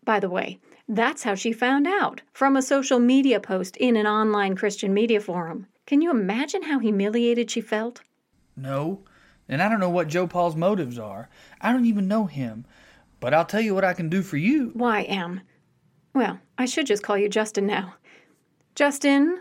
By 0.05 0.21
the 0.21 0.31
way, 0.31 0.59
that's 0.89 1.23
how 1.23 1.35
she 1.35 1.53
found 1.53 1.87
out 1.87 2.23
from 2.33 2.57
a 2.57 2.63
social 2.63 2.99
media 2.99 3.41
post 3.41 3.77
in 3.77 3.95
an 3.95 4.07
online 4.07 4.57
Christian 4.57 4.95
media 4.95 5.21
forum. 5.21 5.67
Can 5.89 6.03
you 6.03 6.11
imagine 6.11 6.65
how 6.65 6.81
humiliated 6.81 7.51
she 7.51 7.63
felt? 7.63 8.03
No, 8.55 9.05
and 9.49 9.63
I 9.63 9.71
don't 9.71 9.81
know 9.81 9.89
what 9.89 10.09
Joe 10.09 10.27
Paul's 10.27 10.55
motives 10.55 10.99
are. 10.99 11.31
I 11.63 11.73
don't 11.73 11.87
even 11.87 12.07
know 12.07 12.27
him. 12.27 12.67
But 13.21 13.33
I'll 13.33 13.47
tell 13.47 13.63
you 13.63 13.75
what 13.75 13.87
I 13.87 13.95
can 13.95 14.11
do 14.11 14.21
for 14.21 14.37
you. 14.37 14.71
YM? 14.77 15.41
Well, 16.13 16.41
I 16.59 16.67
should 16.67 16.87
just 16.87 17.03
call 17.03 17.17
you 17.17 17.31
Justin 17.31 17.67
now. 17.67 17.95
Justin, 18.75 19.41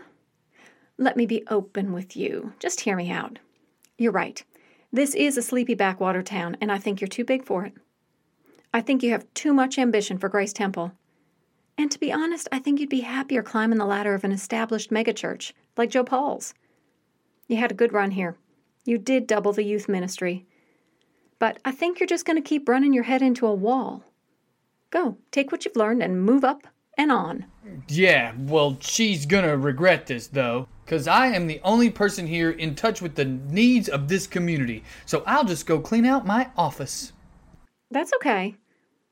let 0.96 1.18
me 1.18 1.26
be 1.26 1.42
open 1.48 1.92
with 1.92 2.16
you. 2.16 2.54
Just 2.58 2.80
hear 2.80 2.96
me 2.96 3.10
out. 3.10 3.38
You're 3.98 4.10
right. 4.10 4.42
This 4.90 5.14
is 5.14 5.36
a 5.36 5.42
sleepy 5.42 5.74
backwater 5.74 6.22
town, 6.22 6.56
and 6.62 6.72
I 6.72 6.78
think 6.78 7.02
you're 7.02 7.08
too 7.08 7.26
big 7.26 7.44
for 7.44 7.66
it. 7.66 7.74
I 8.72 8.80
think 8.80 9.02
you 9.02 9.10
have 9.10 9.26
too 9.34 9.52
much 9.52 9.78
ambition 9.78 10.16
for 10.16 10.30
Grace 10.30 10.54
Temple. 10.54 10.92
And 11.76 11.90
to 11.92 12.00
be 12.00 12.10
honest, 12.10 12.48
I 12.50 12.58
think 12.58 12.80
you'd 12.80 12.88
be 12.88 13.00
happier 13.00 13.42
climbing 13.42 13.76
the 13.76 13.84
ladder 13.84 14.14
of 14.14 14.24
an 14.24 14.32
established 14.32 14.90
megachurch, 14.90 15.52
like 15.78 15.90
Joe 15.90 16.04
Paul's. 16.04 16.54
You 17.46 17.56
had 17.56 17.70
a 17.70 17.74
good 17.76 17.92
run 17.92 18.10
here. 18.10 18.36
You 18.84 18.98
did 18.98 19.26
double 19.26 19.52
the 19.52 19.64
youth 19.64 19.88
ministry. 19.88 20.46
But 21.38 21.58
I 21.64 21.70
think 21.70 22.00
you're 22.00 22.06
just 22.06 22.24
going 22.24 22.36
to 22.36 22.46
keep 22.46 22.68
running 22.68 22.92
your 22.92 23.04
head 23.04 23.22
into 23.22 23.46
a 23.46 23.54
wall. 23.54 24.04
Go, 24.90 25.16
take 25.30 25.52
what 25.52 25.64
you've 25.64 25.76
learned 25.76 26.02
and 26.02 26.22
move 26.22 26.44
up 26.44 26.66
and 26.98 27.12
on. 27.12 27.46
Yeah, 27.88 28.32
well, 28.36 28.76
she's 28.80 29.24
gonna 29.24 29.56
regret 29.56 30.06
this, 30.06 30.26
though, 30.26 30.66
because 30.84 31.06
I 31.06 31.28
am 31.28 31.46
the 31.46 31.60
only 31.62 31.90
person 31.90 32.26
here 32.26 32.50
in 32.50 32.74
touch 32.74 33.00
with 33.00 33.14
the 33.14 33.24
needs 33.24 33.88
of 33.88 34.08
this 34.08 34.26
community, 34.26 34.82
so 35.06 35.22
I'll 35.26 35.44
just 35.44 35.66
go 35.66 35.78
clean 35.78 36.04
out 36.04 36.26
my 36.26 36.50
office. 36.56 37.12
That's 37.90 38.12
okay. 38.16 38.56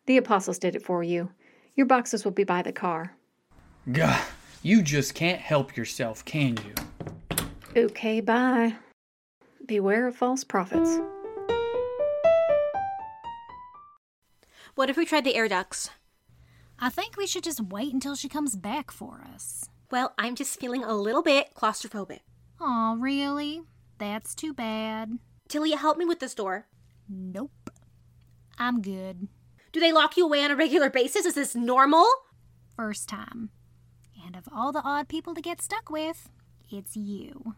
The 0.07 0.17
apostles 0.17 0.59
did 0.59 0.75
it 0.75 0.85
for 0.85 1.03
you. 1.03 1.31
Your 1.75 1.87
boxes 1.87 2.25
will 2.25 2.33
be 2.33 2.45
by 2.45 2.63
the 2.63 2.73
car. 2.73 3.15
Gah, 3.93 4.25
you 4.67 4.83
just 4.83 5.15
can't 5.15 5.41
help 5.41 5.77
yourself, 5.77 6.25
can 6.25 6.57
you? 6.57 7.85
Okay, 7.85 8.21
bye. 8.21 8.75
Beware 9.65 10.09
of 10.09 10.17
false 10.17 10.43
prophets. 10.43 10.99
What 14.75 14.91
if 14.91 14.97
we 14.97 15.07
tried 15.07 15.23
the 15.23 15.37
air 15.37 15.47
ducts? 15.47 15.91
I 16.81 16.91
think 16.91 17.17
we 17.17 17.29
should 17.29 17.45
just 17.45 17.61
wait 17.61 17.95
until 17.95 18.17
she 18.17 18.29
comes 18.29 18.57
back 18.57 18.91
for 18.91 19.25
us. 19.33 19.71
Well, 19.93 20.15
I'm 20.19 20.35
just 20.35 20.59
feeling 20.59 20.83
a 20.83 20.95
little 20.95 21.23
bit 21.23 21.55
claustrophobic. 21.55 22.21
Aw, 22.61 22.97
really? 22.99 23.63
That's 23.99 24.35
too 24.35 24.53
bad. 24.53 25.21
Tilly, 25.49 25.71
help 25.71 25.97
me 25.97 26.05
with 26.05 26.19
this 26.19 26.35
door. 26.35 26.67
Nope. 27.09 27.71
I'm 28.59 28.83
good. 28.83 29.29
Do 29.71 29.79
they 29.79 29.93
lock 29.93 30.17
you 30.17 30.25
away 30.25 30.43
on 30.43 30.51
a 30.51 30.57
regular 30.57 30.91
basis? 30.91 31.25
Is 31.25 31.35
this 31.35 31.55
normal? 31.55 32.05
First 32.75 33.09
time. 33.09 33.51
And 34.27 34.35
of 34.35 34.49
all 34.53 34.73
the 34.73 34.83
odd 34.83 35.09
people 35.09 35.35
to 35.35 35.41
get 35.41 35.63
stuck 35.63 35.89
with, 35.89 36.29
it's 36.69 36.97
you. 36.97 37.55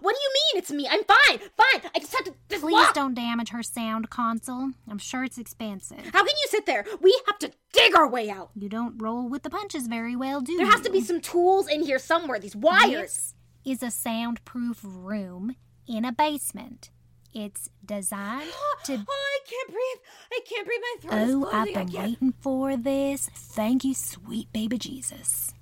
What 0.00 0.14
do 0.14 0.20
you 0.22 0.30
mean 0.34 0.62
it's 0.62 0.70
me? 0.70 0.86
I'm 0.88 1.02
fine, 1.04 1.38
fine. 1.56 1.90
I 1.94 1.98
just 1.98 2.12
have 2.14 2.24
to 2.26 2.34
just 2.48 2.62
Please 2.62 2.72
walk. 2.74 2.94
don't 2.94 3.14
damage 3.14 3.48
her 3.48 3.62
sound 3.64 4.10
console. 4.10 4.70
I'm 4.88 4.98
sure 4.98 5.24
it's 5.24 5.38
expensive. 5.38 5.98
How 6.12 6.20
can 6.24 6.28
you 6.28 6.48
sit 6.48 6.66
there? 6.66 6.84
We 7.00 7.18
have 7.26 7.38
to 7.40 7.50
dig 7.72 7.96
our 7.96 8.06
way 8.08 8.30
out. 8.30 8.50
You 8.54 8.68
don't 8.68 9.00
roll 9.02 9.28
with 9.28 9.42
the 9.42 9.50
punches 9.50 9.88
very 9.88 10.14
well, 10.14 10.40
do 10.40 10.52
you? 10.52 10.58
There 10.58 10.66
you? 10.66 10.72
has 10.72 10.82
to 10.82 10.90
be 10.92 11.00
some 11.00 11.20
tools 11.20 11.66
in 11.66 11.82
here 11.82 11.98
somewhere. 11.98 12.38
These 12.38 12.54
wires. 12.54 13.34
This 13.64 13.80
is 13.80 13.82
a 13.82 13.90
soundproof 13.90 14.80
room 14.84 15.56
in 15.88 16.04
a 16.04 16.12
basement. 16.12 16.90
It's 17.34 17.68
designed 17.84 18.50
to. 18.84 18.92
Oh, 18.94 19.04
I 19.08 19.38
can't 19.48 19.68
breathe. 19.68 20.02
I 20.30 20.40
can't 20.46 20.66
breathe. 20.66 20.80
My 20.82 20.96
throat 21.26 21.48
Oh. 21.52 21.58
I've 21.58 21.74
been 21.74 22.00
waiting 22.02 22.34
for 22.40 22.76
this. 22.76 23.28
Thank 23.34 23.82
you, 23.84 23.94
sweet 23.94 24.52
baby 24.52 24.78
Jesus. 24.78 25.52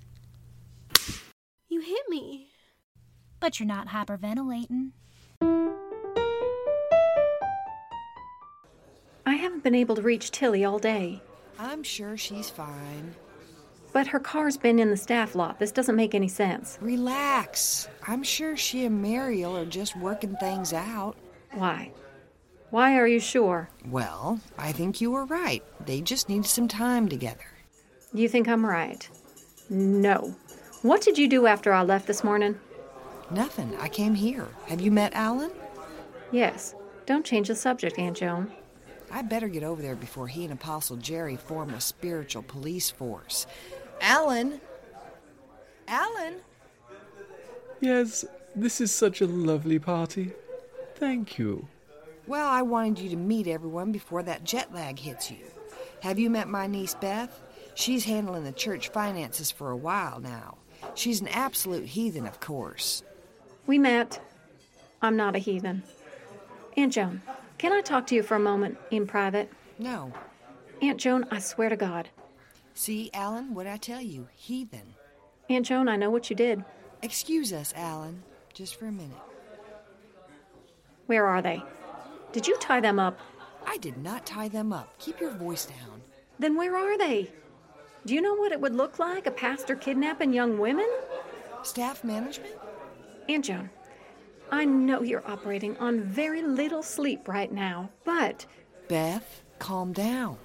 You 1.71 1.79
hit 1.79 2.09
me. 2.09 2.47
But 3.39 3.57
you're 3.57 3.65
not 3.65 3.87
hyperventilating. 3.87 4.91
I 9.25 9.35
haven't 9.35 9.63
been 9.63 9.73
able 9.73 9.95
to 9.95 10.01
reach 10.01 10.31
Tilly 10.31 10.65
all 10.65 10.79
day, 10.79 11.21
I'm 11.57 11.81
sure 11.81 12.17
she's 12.17 12.49
fine. 12.49 13.15
but 13.93 14.07
her 14.07 14.19
car's 14.19 14.57
been 14.57 14.79
in 14.79 14.89
the 14.89 14.97
staff 14.97 15.33
lot. 15.33 15.59
This 15.59 15.71
doesn't 15.71 15.95
make 15.95 16.13
any 16.13 16.27
sense. 16.27 16.77
Relax. 16.81 17.87
I'm 18.05 18.21
sure 18.23 18.57
she 18.57 18.83
and 18.85 19.01
Muriel 19.01 19.55
are 19.55 19.65
just 19.65 19.95
working 19.95 20.35
things 20.41 20.73
out. 20.73 21.15
Why? 21.53 21.93
Why 22.69 22.97
are 22.97 23.07
you 23.07 23.21
sure? 23.21 23.69
Well, 23.87 24.41
I 24.57 24.73
think 24.73 24.99
you 24.99 25.11
were 25.11 25.25
right. 25.25 25.63
They 25.85 26.01
just 26.01 26.27
need 26.27 26.45
some 26.45 26.67
time 26.67 27.07
together. 27.07 27.45
You 28.13 28.27
think 28.27 28.49
I'm 28.49 28.65
right? 28.65 29.07
No. 29.69 30.35
What 30.81 31.01
did 31.01 31.17
you 31.19 31.27
do 31.27 31.45
after 31.45 31.71
I 31.71 31.83
left 31.83 32.07
this 32.07 32.23
morning? 32.23 32.59
Nothing. 33.29 33.75
I 33.79 33.87
came 33.87 34.15
here. 34.15 34.47
Have 34.67 34.81
you 34.81 34.89
met 34.89 35.13
Alan? 35.13 35.51
Yes. 36.31 36.73
Don't 37.05 37.25
change 37.25 37.49
the 37.49 37.55
subject, 37.55 37.99
Aunt 37.99 38.17
Joan. 38.17 38.51
I'd 39.11 39.29
better 39.29 39.47
get 39.47 39.63
over 39.63 39.81
there 39.81 39.95
before 39.95 40.27
he 40.27 40.43
and 40.43 40.53
Apostle 40.53 40.97
Jerry 40.97 41.35
form 41.35 41.69
a 41.71 41.81
spiritual 41.81 42.41
police 42.41 42.89
force. 42.89 43.45
Alan! 44.01 44.59
Alan! 45.87 46.37
Yes, 47.79 48.25
this 48.55 48.81
is 48.81 48.91
such 48.91 49.21
a 49.21 49.27
lovely 49.27 49.77
party. 49.77 50.31
Thank 50.95 51.37
you. 51.37 51.67
Well, 52.25 52.47
I 52.47 52.63
wanted 52.63 52.99
you 52.99 53.09
to 53.09 53.17
meet 53.17 53.47
everyone 53.47 53.91
before 53.91 54.23
that 54.23 54.45
jet 54.45 54.73
lag 54.73 54.97
hits 54.97 55.29
you. 55.29 55.45
Have 56.01 56.17
you 56.17 56.31
met 56.31 56.47
my 56.47 56.65
niece 56.65 56.95
Beth? 56.95 57.39
She's 57.75 58.05
handling 58.05 58.45
the 58.45 58.51
church 58.51 58.89
finances 58.89 59.51
for 59.51 59.69
a 59.69 59.77
while 59.77 60.19
now. 60.19 60.57
She's 60.95 61.21
an 61.21 61.27
absolute 61.29 61.85
heathen, 61.85 62.25
of 62.25 62.39
course. 62.39 63.03
We 63.67 63.77
met. 63.77 64.19
I'm 65.01 65.15
not 65.15 65.35
a 65.35 65.39
heathen. 65.39 65.83
Aunt 66.77 66.93
Joan, 66.93 67.21
can 67.57 67.73
I 67.73 67.81
talk 67.81 68.07
to 68.07 68.15
you 68.15 68.23
for 68.23 68.35
a 68.35 68.39
moment 68.39 68.77
in 68.91 69.07
private? 69.07 69.51
No. 69.79 70.11
Aunt 70.81 70.99
Joan, 70.99 71.25
I 71.31 71.39
swear 71.39 71.69
to 71.69 71.75
God. 71.75 72.09
See, 72.73 73.09
Alan, 73.13 73.53
what 73.53 73.67
I 73.67 73.77
tell 73.77 74.01
you? 74.01 74.27
Heathen. 74.33 74.93
Aunt 75.49 75.65
Joan, 75.65 75.87
I 75.87 75.95
know 75.95 76.09
what 76.09 76.29
you 76.29 76.35
did. 76.35 76.63
Excuse 77.01 77.51
us, 77.51 77.73
Alan, 77.75 78.23
just 78.53 78.75
for 78.75 78.85
a 78.85 78.91
minute. 78.91 79.17
Where 81.07 81.25
are 81.27 81.41
they? 81.41 81.61
Did 82.31 82.47
you 82.47 82.57
tie 82.59 82.79
them 82.79 82.99
up? 82.99 83.19
I 83.65 83.77
did 83.77 83.97
not 83.97 84.25
tie 84.25 84.47
them 84.47 84.71
up. 84.71 84.97
Keep 84.97 85.19
your 85.19 85.31
voice 85.31 85.65
down. 85.65 86.01
Then 86.39 86.55
where 86.55 86.75
are 86.75 86.97
they? 86.97 87.29
Do 88.05 88.15
you 88.15 88.21
know 88.21 88.33
what 88.33 88.51
it 88.51 88.59
would 88.59 88.75
look 88.75 88.97
like, 88.97 89.27
a 89.27 89.31
pastor 89.31 89.75
kidnapping 89.75 90.33
young 90.33 90.57
women? 90.57 90.89
Staff 91.63 92.03
management? 92.03 92.55
Aunt 93.29 93.45
Joan, 93.45 93.69
I 94.51 94.65
know 94.65 95.03
you're 95.03 95.27
operating 95.29 95.77
on 95.77 96.01
very 96.01 96.41
little 96.41 96.81
sleep 96.81 97.27
right 97.27 97.51
now, 97.51 97.89
but 98.03 98.45
Beth, 98.87 99.43
calm 99.59 99.93
down. 99.93 100.37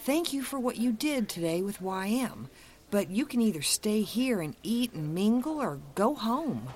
Thank 0.00 0.32
you 0.32 0.42
for 0.42 0.60
what 0.60 0.76
you 0.76 0.92
did 0.92 1.28
today 1.28 1.62
with 1.62 1.80
YM, 1.80 2.46
but 2.92 3.10
you 3.10 3.26
can 3.26 3.40
either 3.40 3.62
stay 3.62 4.02
here 4.02 4.40
and 4.40 4.54
eat 4.62 4.92
and 4.92 5.12
mingle 5.12 5.60
or 5.60 5.80
go 5.96 6.14
home. 6.14 6.68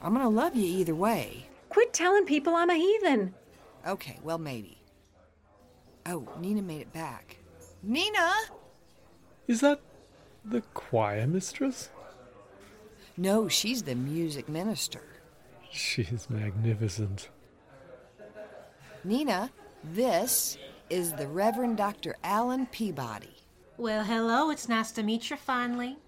I'm 0.00 0.14
gonna 0.14 0.30
love 0.30 0.56
you 0.56 0.64
either 0.64 0.94
way. 0.94 1.46
quit 1.68 1.92
telling 1.92 2.24
people 2.24 2.54
I'm 2.54 2.70
a 2.70 2.74
heathen. 2.74 3.34
Okay, 3.86 4.18
well, 4.22 4.38
maybe. 4.38 4.78
Oh, 6.06 6.26
Nina 6.40 6.62
made 6.62 6.80
it 6.80 6.92
back. 6.92 7.36
Nina! 7.82 8.32
Is 9.46 9.60
that 9.60 9.80
the 10.44 10.62
choir 10.72 11.26
mistress? 11.26 11.90
No, 13.16 13.48
she's 13.48 13.82
the 13.82 13.94
music 13.94 14.48
minister. 14.48 15.02
She 15.70 16.02
is 16.02 16.30
magnificent. 16.30 17.28
Nina, 19.04 19.50
this 19.82 20.56
is 20.88 21.12
the 21.12 21.28
Reverend 21.28 21.76
Dr. 21.76 22.16
Alan 22.24 22.66
Peabody. 22.66 23.36
Well, 23.76 24.04
hello. 24.04 24.50
It's 24.50 24.68
nice 24.68 24.92
to 24.92 25.02
meet 25.02 25.30
you 25.30 25.36
finally. 25.36 25.98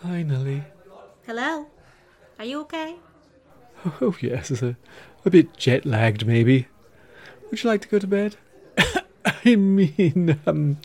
Finally. 0.00 0.62
Hello. 1.26 1.66
Are 2.38 2.44
you 2.44 2.60
okay? 2.60 2.96
Oh, 4.00 4.16
yes, 4.20 4.50
a, 4.62 4.76
a 5.24 5.30
bit 5.30 5.56
jet 5.56 5.84
lagged, 5.84 6.26
maybe. 6.26 6.68
Would 7.50 7.62
you 7.62 7.70
like 7.70 7.82
to 7.82 7.88
go 7.88 7.98
to 7.98 8.06
bed? 8.06 8.36
I 9.46 9.54
mean, 9.54 10.40
um, 10.44 10.78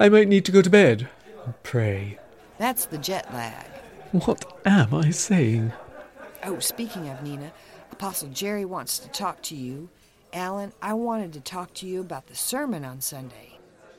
I 0.00 0.08
might 0.08 0.26
need 0.26 0.44
to 0.46 0.52
go 0.52 0.62
to 0.62 0.68
bed. 0.70 1.08
Pray. 1.62 2.18
That's 2.58 2.86
the 2.86 2.98
jet 2.98 3.32
lag. 3.32 3.66
What 4.10 4.44
am 4.66 4.92
I 4.92 5.10
saying? 5.10 5.72
Oh, 6.42 6.58
speaking 6.58 7.08
of 7.08 7.22
Nina, 7.22 7.52
Apostle 7.92 8.30
Jerry 8.30 8.64
wants 8.64 8.98
to 8.98 9.08
talk 9.08 9.42
to 9.44 9.54
you. 9.54 9.90
Alan, 10.32 10.72
I 10.82 10.94
wanted 10.94 11.32
to 11.34 11.40
talk 11.40 11.72
to 11.74 11.86
you 11.86 12.00
about 12.00 12.26
the 12.26 12.34
sermon 12.34 12.84
on 12.84 13.00
Sunday. 13.00 13.58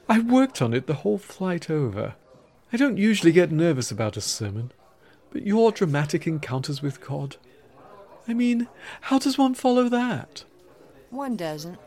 I 0.10 0.20
worked 0.20 0.62
on 0.62 0.74
it 0.74 0.86
the 0.86 0.96
whole 0.96 1.18
flight 1.18 1.70
over. 1.70 2.16
I 2.74 2.78
don't 2.78 2.98
usually 2.98 3.32
get 3.32 3.50
nervous 3.50 3.92
about 3.92 4.18
a 4.18 4.22
sermon, 4.22 4.74
but 5.32 5.46
your 5.46 5.72
dramatic 5.72 6.28
encounters 6.28 6.82
with 6.82 7.00
God. 7.00 7.38
I 8.28 8.34
mean, 8.34 8.68
how 9.02 9.20
does 9.20 9.38
one 9.38 9.54
follow 9.54 9.88
that? 9.88 10.44
One 11.12 11.38
doesn't. 11.38 11.80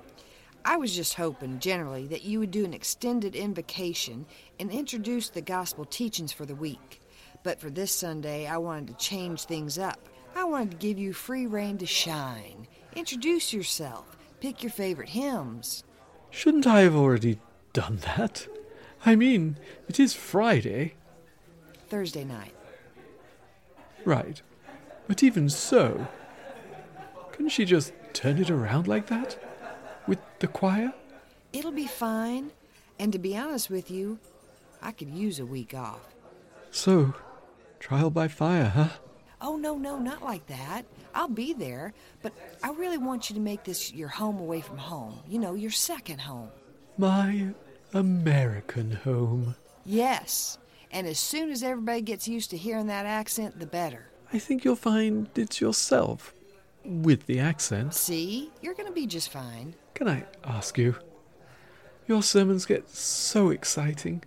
I 0.64 0.77
was 0.77 0.94
just 0.94 1.14
hoping, 1.14 1.59
generally, 1.59 2.07
that 2.07 2.22
you 2.22 2.38
would 2.38 2.51
do 2.51 2.64
an 2.64 2.75
extended 2.75 3.35
invocation 3.35 4.27
and 4.61 4.70
introduce 4.70 5.29
the 5.29 5.40
gospel 5.40 5.85
teachings 5.85 6.33
for 6.33 6.46
the 6.46 6.55
week. 6.55 7.01
But 7.42 7.61
for 7.61 7.70
this 7.70 7.92
Sunday, 7.92 8.46
I 8.46 8.59
wanted 8.59 8.88
to 8.88 9.05
change 9.05 9.44
things 9.44 9.79
up. 9.79 10.09
I 10.37 10.44
wanted 10.44 10.70
to 10.72 10.77
give 10.77 10.98
you 10.98 11.12
free 11.12 11.46
rein 11.46 11.79
to 11.79 11.87
shine. 11.87 12.68
Introduce 12.94 13.53
yourself. 13.53 14.16
Pick 14.40 14.62
your 14.62 14.70
favorite 14.70 15.09
hymns. 15.09 15.85
Shouldn't 16.31 16.66
I 16.66 16.81
have 16.81 16.94
already 16.94 17.40
done 17.72 17.98
that? 18.16 18.46
I 19.05 19.16
mean, 19.16 19.59
it 19.88 19.98
is 19.98 20.14
Friday. 20.14 20.94
Thursday 21.88 22.25
night. 22.25 22.55
Right. 24.05 24.40
But 25.09 25.22
even 25.22 25.48
so, 25.48 26.07
couldn't 27.33 27.51
she 27.51 27.64
just 27.64 27.92
turn 28.12 28.38
it 28.38 28.51
around 28.51 28.87
like 28.87 29.09
that? 29.09 29.42
With 30.07 30.19
the 30.38 30.49
choir? 30.49 30.93
It'll 31.53 31.73
be 31.73 31.87
fine. 31.87 32.51
And 32.99 33.12
to 33.12 33.19
be 33.19 33.37
honest 33.37 33.71
with 33.71 33.91
you, 33.91 34.19
I 34.81 34.93
could 34.93 35.11
use 35.11 35.38
a 35.38 35.47
week 35.47 35.75
off. 35.75 36.15
So, 36.71 37.15
trial 37.79 38.11
by 38.11 38.29
fire, 38.29 38.69
huh? 38.69 38.88
Oh, 39.41 39.57
no, 39.57 39.77
no, 39.77 39.99
not 39.99 40.23
like 40.23 40.47
that. 40.47 40.85
I'll 41.15 41.29
be 41.29 41.53
there, 41.53 41.93
but 42.23 42.33
I 42.62 42.71
really 42.71 42.99
want 42.99 43.29
you 43.29 43.35
to 43.35 43.41
make 43.41 43.65
this 43.65 43.93
your 43.93 44.09
home 44.09 44.38
away 44.38 44.61
from 44.61 44.79
home. 44.79 45.19
You 45.29 45.38
know, 45.38 45.55
your 45.55 45.71
second 45.71 46.21
home. 46.21 46.51
My 46.97 47.49
American 47.93 48.93
home. 48.93 49.57
Yes. 49.85 50.59
And 50.93 51.07
as 51.07 51.19
soon 51.19 51.51
as 51.51 51.62
everybody 51.62 52.03
gets 52.03 52.29
used 52.29 52.51
to 52.51 52.57
hearing 52.57 52.87
that 52.87 53.07
accent, 53.07 53.59
the 53.59 53.67
better. 53.67 54.07
I 54.33 54.38
think 54.38 54.65
you'll 54.65 54.77
find 54.77 55.29
it's 55.35 55.61
yourself. 55.61 56.33
With 56.85 57.27
the 57.27 57.38
accent. 57.38 57.95
See? 57.95 58.51
You're 58.61 58.75
going 58.75 58.88
to 58.88 58.95
be 58.95 59.07
just 59.07 59.31
fine. 59.31 59.75
Can 59.94 60.09
I 60.09 60.24
ask 60.44 60.78
you? 60.78 60.96
Your 62.07 62.22
sermons 62.22 62.66
get 62.66 62.88
so 62.88 63.50
exciting. 63.50 64.24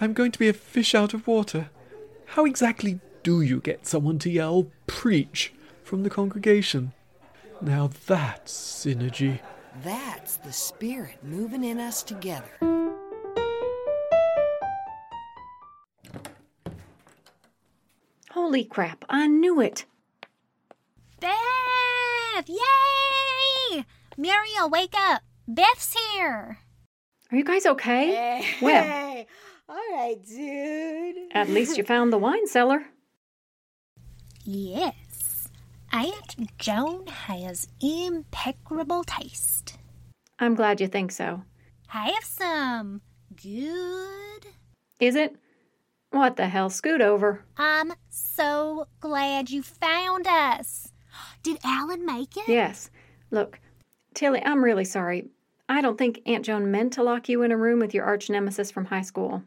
I'm 0.00 0.12
going 0.12 0.32
to 0.32 0.38
be 0.38 0.48
a 0.48 0.52
fish 0.52 0.94
out 0.94 1.12
of 1.12 1.26
water. 1.26 1.70
How 2.26 2.44
exactly 2.44 3.00
do 3.22 3.40
you 3.40 3.60
get 3.60 3.86
someone 3.86 4.18
to 4.20 4.30
yell, 4.30 4.68
preach, 4.86 5.52
from 5.82 6.02
the 6.02 6.10
congregation? 6.10 6.92
Now 7.60 7.90
that's 8.06 8.52
synergy. 8.52 9.40
That's 9.82 10.36
the 10.36 10.52
spirit 10.52 11.18
moving 11.22 11.64
in 11.64 11.80
us 11.80 12.02
together. 12.02 12.48
Holy 18.30 18.64
crap, 18.64 19.04
I 19.08 19.26
knew 19.26 19.60
it. 19.60 19.84
Beth! 21.20 22.48
Yay! 22.48 23.07
Muriel, 24.18 24.68
wake 24.68 24.94
up. 24.96 25.22
Beth's 25.46 25.94
here. 25.94 26.58
Are 27.30 27.36
you 27.38 27.44
guys 27.44 27.64
okay? 27.66 28.40
Hey, 28.42 28.46
Well, 28.60 29.24
all 29.68 29.76
right, 29.92 30.16
dude. 30.26 31.16
at 31.32 31.48
least 31.48 31.78
you 31.78 31.84
found 31.84 32.12
the 32.12 32.18
wine 32.18 32.48
cellar. 32.48 32.82
Yes. 34.44 35.48
Aunt 35.92 36.58
Joan 36.58 37.06
has 37.06 37.68
impeccable 37.80 39.04
taste. 39.04 39.78
I'm 40.40 40.54
glad 40.56 40.80
you 40.80 40.88
think 40.88 41.12
so. 41.12 41.42
Have 41.86 42.24
some. 42.24 43.00
Good. 43.40 44.46
Is 45.00 45.14
it? 45.14 45.36
What 46.10 46.36
the 46.36 46.48
hell? 46.48 46.70
Scoot 46.70 47.00
over. 47.00 47.44
I'm 47.56 47.92
so 48.10 48.88
glad 49.00 49.50
you 49.50 49.62
found 49.62 50.26
us. 50.26 50.92
Did 51.44 51.58
Alan 51.64 52.04
make 52.04 52.36
it? 52.36 52.48
Yes. 52.48 52.90
Look, 53.30 53.60
Tilly, 54.18 54.42
I'm 54.44 54.64
really 54.64 54.84
sorry. 54.84 55.28
I 55.68 55.80
don't 55.80 55.96
think 55.96 56.22
Aunt 56.26 56.44
Joan 56.44 56.72
meant 56.72 56.94
to 56.94 57.04
lock 57.04 57.28
you 57.28 57.42
in 57.42 57.52
a 57.52 57.56
room 57.56 57.78
with 57.78 57.94
your 57.94 58.04
arch 58.04 58.28
nemesis 58.28 58.68
from 58.68 58.86
high 58.86 59.02
school. 59.02 59.44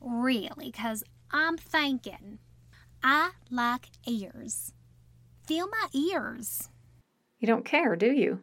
Really, 0.00 0.72
because 0.72 1.04
I'm 1.30 1.56
thinking. 1.56 2.40
I 3.00 3.30
like 3.48 3.90
ears. 4.08 4.72
Feel 5.46 5.68
my 5.68 5.86
ears. 5.92 6.68
You 7.38 7.46
don't 7.46 7.64
care, 7.64 7.94
do 7.94 8.10
you? 8.10 8.40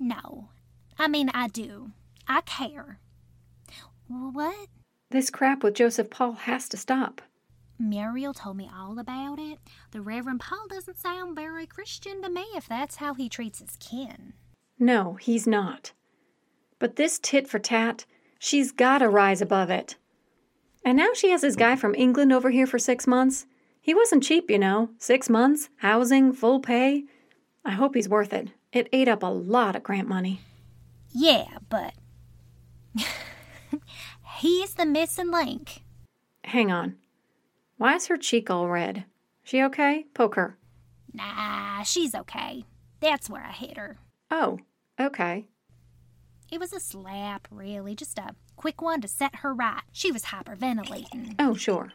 No. 0.00 0.48
I 0.98 1.08
mean, 1.08 1.30
I 1.34 1.48
do. 1.48 1.90
I 2.26 2.40
care. 2.40 3.00
What? 4.08 4.68
This 5.10 5.28
crap 5.28 5.62
with 5.62 5.74
Joseph 5.74 6.08
Paul 6.08 6.32
has 6.32 6.70
to 6.70 6.78
stop. 6.78 7.20
Muriel 7.82 8.32
told 8.32 8.56
me 8.56 8.70
all 8.74 8.98
about 8.98 9.38
it. 9.38 9.58
The 9.90 10.00
Reverend 10.00 10.40
Paul 10.40 10.66
doesn't 10.68 10.98
sound 10.98 11.34
very 11.34 11.66
Christian 11.66 12.22
to 12.22 12.30
me 12.30 12.46
if 12.54 12.68
that's 12.68 12.96
how 12.96 13.14
he 13.14 13.28
treats 13.28 13.58
his 13.58 13.76
kin. 13.80 14.34
No, 14.78 15.14
he's 15.14 15.46
not. 15.46 15.92
But 16.78 16.96
this 16.96 17.18
tit 17.18 17.48
for 17.48 17.58
tat, 17.58 18.06
she's 18.38 18.72
gotta 18.72 19.08
rise 19.08 19.42
above 19.42 19.68
it. 19.68 19.96
And 20.84 20.96
now 20.96 21.10
she 21.14 21.30
has 21.30 21.42
this 21.42 21.56
guy 21.56 21.76
from 21.76 21.94
England 21.94 22.32
over 22.32 22.50
here 22.50 22.66
for 22.66 22.78
six 22.78 23.06
months. 23.06 23.46
He 23.80 23.94
wasn't 23.94 24.22
cheap, 24.22 24.50
you 24.50 24.58
know. 24.58 24.90
Six 24.98 25.28
months, 25.28 25.68
housing, 25.76 26.32
full 26.32 26.60
pay. 26.60 27.04
I 27.64 27.72
hope 27.72 27.94
he's 27.94 28.08
worth 28.08 28.32
it. 28.32 28.50
It 28.72 28.88
ate 28.92 29.08
up 29.08 29.22
a 29.22 29.26
lot 29.26 29.76
of 29.76 29.82
grant 29.82 30.08
money. 30.08 30.40
Yeah, 31.10 31.58
but. 31.68 31.94
He's 34.38 34.74
the 34.74 34.86
missing 34.86 35.30
link. 35.30 35.82
Hang 36.44 36.72
on. 36.72 36.96
Why 37.82 37.96
is 37.96 38.06
her 38.06 38.16
cheek 38.16 38.48
all 38.48 38.68
red? 38.68 39.06
She 39.42 39.60
okay? 39.60 40.06
Poke 40.14 40.36
her. 40.36 40.56
Nah, 41.12 41.82
she's 41.82 42.14
okay. 42.14 42.64
That's 43.00 43.28
where 43.28 43.42
I 43.42 43.50
hit 43.50 43.76
her. 43.76 43.98
Oh, 44.30 44.60
okay. 45.00 45.48
It 46.52 46.60
was 46.60 46.72
a 46.72 46.78
slap, 46.78 47.48
really, 47.50 47.96
just 47.96 48.20
a 48.20 48.36
quick 48.54 48.80
one 48.80 49.00
to 49.00 49.08
set 49.08 49.34
her 49.34 49.52
right. 49.52 49.82
She 49.90 50.12
was 50.12 50.26
hyperventilating. 50.26 51.34
Oh, 51.40 51.54
sure. 51.54 51.90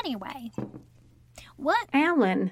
Anyway, 0.00 0.50
what? 1.56 1.86
Alan. 1.92 2.50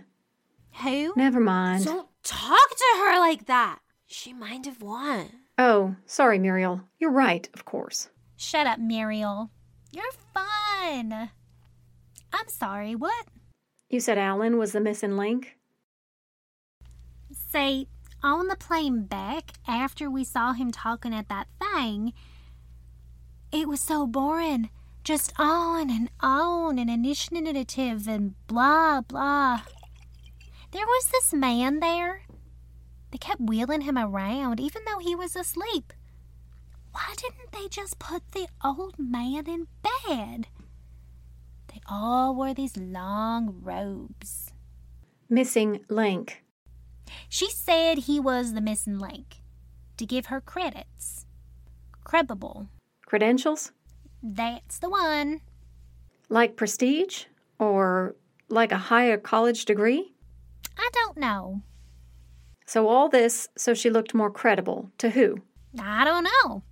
Who? 0.84 1.12
Never 1.16 1.40
mind. 1.40 1.84
Don't 1.84 2.06
talk 2.22 2.70
to 2.70 2.98
her 2.98 3.18
like 3.18 3.46
that. 3.46 3.80
She 4.06 4.32
might 4.32 4.66
have 4.66 4.80
won. 4.80 5.30
Oh, 5.58 5.96
sorry, 6.06 6.38
Muriel. 6.38 6.82
You're 7.00 7.10
right, 7.10 7.48
of 7.54 7.64
course. 7.64 8.08
Shut 8.36 8.68
up, 8.68 8.78
Muriel. 8.78 9.50
You're 9.90 10.04
fun. 10.32 11.30
I'm 12.32 12.48
sorry, 12.48 12.94
what? 12.94 13.26
You 13.88 14.00
said 14.00 14.18
Alan 14.18 14.58
was 14.58 14.72
the 14.72 14.80
missing 14.80 15.16
link? 15.16 15.56
Say, 17.32 17.86
on 18.22 18.48
the 18.48 18.56
plane 18.56 19.04
back, 19.04 19.52
after 19.66 20.10
we 20.10 20.24
saw 20.24 20.52
him 20.52 20.70
talking 20.70 21.14
at 21.14 21.28
that 21.28 21.48
thing, 21.58 22.12
it 23.52 23.66
was 23.68 23.80
so 23.80 24.06
boring. 24.06 24.70
Just 25.02 25.32
on 25.38 25.90
and 25.90 26.10
on 26.20 26.78
and 26.78 26.90
initiative 26.90 28.06
and 28.06 28.34
blah, 28.46 29.00
blah. 29.00 29.62
There 30.72 30.86
was 30.86 31.06
this 31.06 31.32
man 31.32 31.80
there. 31.80 32.22
They 33.10 33.18
kept 33.18 33.40
wheeling 33.40 33.80
him 33.80 33.98
around, 33.98 34.60
even 34.60 34.82
though 34.84 34.98
he 34.98 35.14
was 35.14 35.34
asleep. 35.34 35.92
Why 36.92 37.14
didn't 37.16 37.52
they 37.52 37.68
just 37.68 37.98
put 37.98 38.22
the 38.32 38.46
old 38.62 38.98
man 38.98 39.46
in 39.46 39.66
bed? 39.82 40.48
They 41.80 41.94
all 41.94 42.34
wore 42.34 42.54
these 42.54 42.76
long 42.76 43.60
robes. 43.62 44.52
Missing 45.28 45.84
link. 45.88 46.42
She 47.28 47.50
said 47.50 47.98
he 47.98 48.20
was 48.20 48.52
the 48.52 48.60
missing 48.60 48.98
link 48.98 49.42
to 49.96 50.06
give 50.06 50.26
her 50.26 50.40
credits. 50.40 51.26
Credible. 52.04 52.68
Credentials? 53.06 53.72
That's 54.22 54.78
the 54.78 54.90
one. 54.90 55.40
Like 56.28 56.56
prestige? 56.56 57.24
Or 57.58 58.16
like 58.48 58.72
a 58.72 58.78
higher 58.78 59.16
college 59.16 59.64
degree? 59.64 60.12
I 60.78 60.88
don't 60.92 61.16
know. 61.16 61.62
So, 62.66 62.88
all 62.88 63.08
this 63.08 63.48
so 63.56 63.74
she 63.74 63.90
looked 63.90 64.14
more 64.14 64.30
credible. 64.30 64.90
To 64.98 65.10
who? 65.10 65.38
I 65.78 66.04
don't 66.04 66.24
know. 66.24 66.62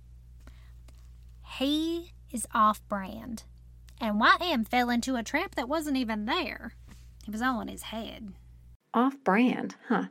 He 1.57 2.13
is 2.31 2.47
off 2.53 2.81
brand. 2.87 3.43
And 4.01 4.21
YM 4.21 4.67
fell 4.67 4.89
into 4.89 5.15
a 5.15 5.23
trap 5.23 5.55
that 5.55 5.69
wasn't 5.69 5.97
even 5.97 6.25
there. 6.25 6.73
It 7.27 7.31
was 7.31 7.41
all 7.41 7.59
in 7.61 7.67
his 7.67 7.83
head. 7.83 8.33
Off 8.93 9.15
brand, 9.23 9.75
huh? 9.87 10.05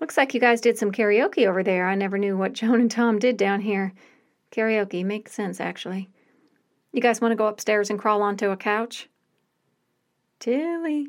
Looks 0.00 0.16
like 0.16 0.34
you 0.34 0.40
guys 0.40 0.60
did 0.60 0.78
some 0.78 0.92
karaoke 0.92 1.46
over 1.46 1.62
there. 1.62 1.88
I 1.88 1.94
never 1.94 2.18
knew 2.18 2.36
what 2.36 2.52
Joan 2.54 2.80
and 2.80 2.90
Tom 2.90 3.18
did 3.18 3.36
down 3.36 3.60
here. 3.60 3.92
Karaoke 4.52 5.04
makes 5.04 5.32
sense, 5.32 5.60
actually. 5.60 6.08
You 6.92 7.02
guys 7.02 7.20
want 7.20 7.32
to 7.32 7.36
go 7.36 7.46
upstairs 7.46 7.90
and 7.90 7.98
crawl 7.98 8.22
onto 8.22 8.50
a 8.50 8.56
couch? 8.56 9.08
Tilly. 10.38 11.08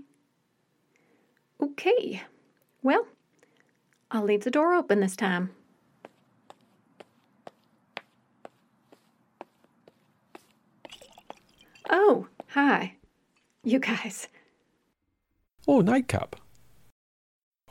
Okay. 1.61 2.23
Well, 2.81 3.07
I'll 4.11 4.23
leave 4.23 4.43
the 4.43 4.51
door 4.51 4.73
open 4.73 4.99
this 4.99 5.15
time. 5.15 5.51
Oh, 11.89 12.27
hi. 12.49 12.95
You 13.63 13.79
guys. 13.79 14.27
Oh, 15.67 15.81
nightcap. 15.81 16.35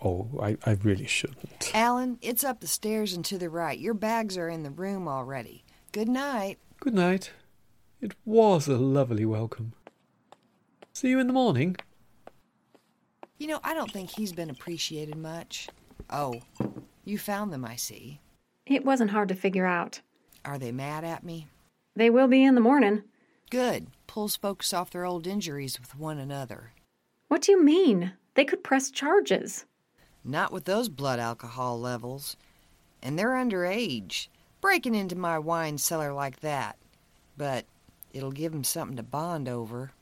Oh, 0.05 0.29
I, 0.43 0.57
I 0.65 0.73
really 0.83 1.07
shouldn't. 1.07 1.71
Alan, 1.75 2.19
it's 2.21 2.45
up 2.45 2.61
the 2.61 2.67
stairs 2.67 3.15
and 3.15 3.25
to 3.25 3.39
the 3.39 3.49
right. 3.49 3.79
Your 3.79 3.95
bags 3.95 4.37
are 4.37 4.49
in 4.49 4.63
the 4.63 4.71
room 4.71 5.09
already. 5.09 5.65
Good 5.93 6.09
night. 6.09 6.59
Good 6.81 6.95
night. 6.95 7.33
It 8.01 8.15
was 8.25 8.69
a 8.69 8.77
lovely 8.77 9.25
welcome. 9.25 9.73
See 10.93 11.09
you 11.09 11.19
in 11.19 11.27
the 11.27 11.33
morning. 11.33 11.77
You 13.39 13.49
know, 13.49 13.61
I 13.65 13.75
don't 13.75 13.91
think 13.91 14.11
he's 14.11 14.33
been 14.33 14.51
appreciated 14.51 15.17
much. 15.17 15.69
Oh, 16.11 16.41
you 17.05 17.19
found 17.19 17.53
them, 17.53 17.65
I 17.65 17.77
see. 17.77 18.21
It 18.67 18.85
wasn't 18.85 19.11
hard 19.11 19.29
to 19.29 19.35
figure 19.35 19.67
out. 19.67 20.01
Are 20.45 20.59
they 20.59 20.73
mad 20.73 21.05
at 21.05 21.25
me? 21.25 21.49
They 21.95 22.11
will 22.11 22.29
be 22.29 22.45
in 22.45 22.55
the 22.55 22.61
morning. 22.61 23.03
Good. 23.51 23.87
Pulls 24.17 24.35
folks 24.35 24.73
off 24.73 24.93
their 24.93 25.05
old 25.05 25.27
injuries 25.27 25.79
with 25.79 25.95
one 25.95 26.17
another. 26.17 26.73
What 27.29 27.43
do 27.43 27.53
you 27.53 27.63
mean? 27.63 28.15
They 28.33 28.47
could 28.47 28.65
press 28.65 28.91
charges. 28.91 29.67
Not 30.25 30.51
with 30.51 30.65
those 30.65 30.89
blood 30.89 31.19
alcohol 31.19 31.79
levels. 31.79 32.35
And 33.03 33.19
they're 33.19 33.33
underage. 33.33 34.29
Breaking 34.63 34.95
into 34.95 35.17
my 35.17 35.39
wine 35.39 35.77
cellar 35.77 36.15
like 36.15 36.41
that. 36.41 36.79
But 37.37 37.67
it'll 38.15 38.33
give 38.33 38.55
'em 38.55 38.65
something 38.65 38.97
to 38.97 39.03
bond 39.03 39.51
over. 39.51 39.93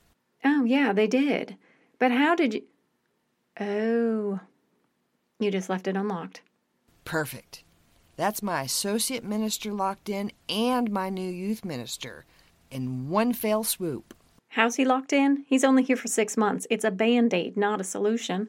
Oh, 0.44 0.62
yeah, 0.62 0.92
they 0.92 1.09
did. 1.09 1.57
But 1.98 2.12
how 2.12 2.37
did 2.37 2.55
you. 2.55 2.62
Oh. 3.59 4.38
You 5.40 5.50
just 5.50 5.68
left 5.68 5.88
it 5.88 5.96
unlocked. 5.96 6.40
Perfect. 7.05 7.64
That's 8.14 8.44
my 8.44 8.62
associate 8.62 9.24
minister 9.24 9.72
locked 9.72 10.09
in 10.09 10.31
and 10.48 10.88
my 10.92 11.11
new 11.11 11.29
youth 11.29 11.64
minister 11.64 12.24
in 12.74 13.08
one 13.08 13.32
fell 13.32 13.62
swoop. 13.62 14.12
How's 14.48 14.76
he 14.76 14.84
locked 14.84 15.12
in? 15.12 15.44
He's 15.46 15.64
only 15.64 15.82
here 15.84 15.96
for 15.96 16.08
six 16.08 16.37
months. 16.37 16.66
It's 16.68 16.84
a 16.84 16.90
band 16.90 17.32
aid, 17.32 17.56
not 17.56 17.80
a 17.80 17.84
solution. 17.84 18.48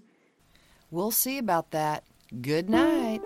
We'll 0.92 1.12
see 1.12 1.38
about 1.38 1.72
that. 1.72 2.04
Good 2.42 2.70
night. 2.70 3.22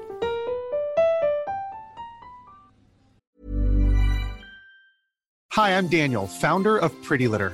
Hi, 5.53 5.77
I'm 5.77 5.88
Daniel, 5.88 6.27
founder 6.27 6.77
of 6.77 6.91
Pretty 7.01 7.27
Litter. 7.27 7.53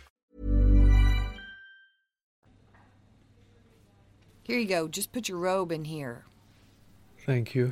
Here 4.51 4.59
you 4.59 4.67
go. 4.67 4.89
Just 4.89 5.13
put 5.13 5.29
your 5.29 5.37
robe 5.37 5.71
in 5.71 5.85
here. 5.85 6.25
Thank 7.25 7.55
you. 7.55 7.71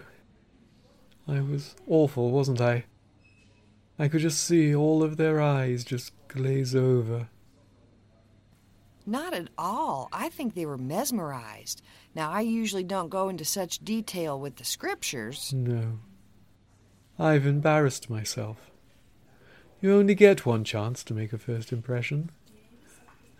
I 1.28 1.42
was 1.42 1.76
awful, 1.90 2.32
wasn't 2.32 2.62
I? 2.62 2.86
I 4.00 4.08
could 4.08 4.22
just 4.22 4.42
see 4.42 4.74
all 4.74 5.04
of 5.04 5.18
their 5.18 5.42
eyes 5.42 5.84
just 5.84 6.14
glaze 6.30 6.74
over. 6.74 7.28
Not 9.06 9.34
at 9.34 9.50
all. 9.58 10.08
I 10.14 10.30
think 10.30 10.54
they 10.56 10.66
were 10.66 10.78
mesmerized. 10.78 11.82
Now, 12.16 12.32
I 12.32 12.40
usually 12.40 12.86
don't 12.86 13.10
go 13.10 13.28
into 13.28 13.44
such 13.44 13.80
detail 13.80 14.40
with 14.40 14.56
the 14.56 14.64
scriptures. 14.64 15.52
No. 15.52 16.00
I've 17.20 17.46
embarrassed 17.46 18.10
myself. 18.10 18.72
You 19.82 19.96
only 19.96 20.16
get 20.16 20.46
one 20.46 20.64
chance 20.64 21.04
to 21.04 21.14
make 21.14 21.34
a 21.34 21.38
first 21.38 21.74
impression. 21.74 22.30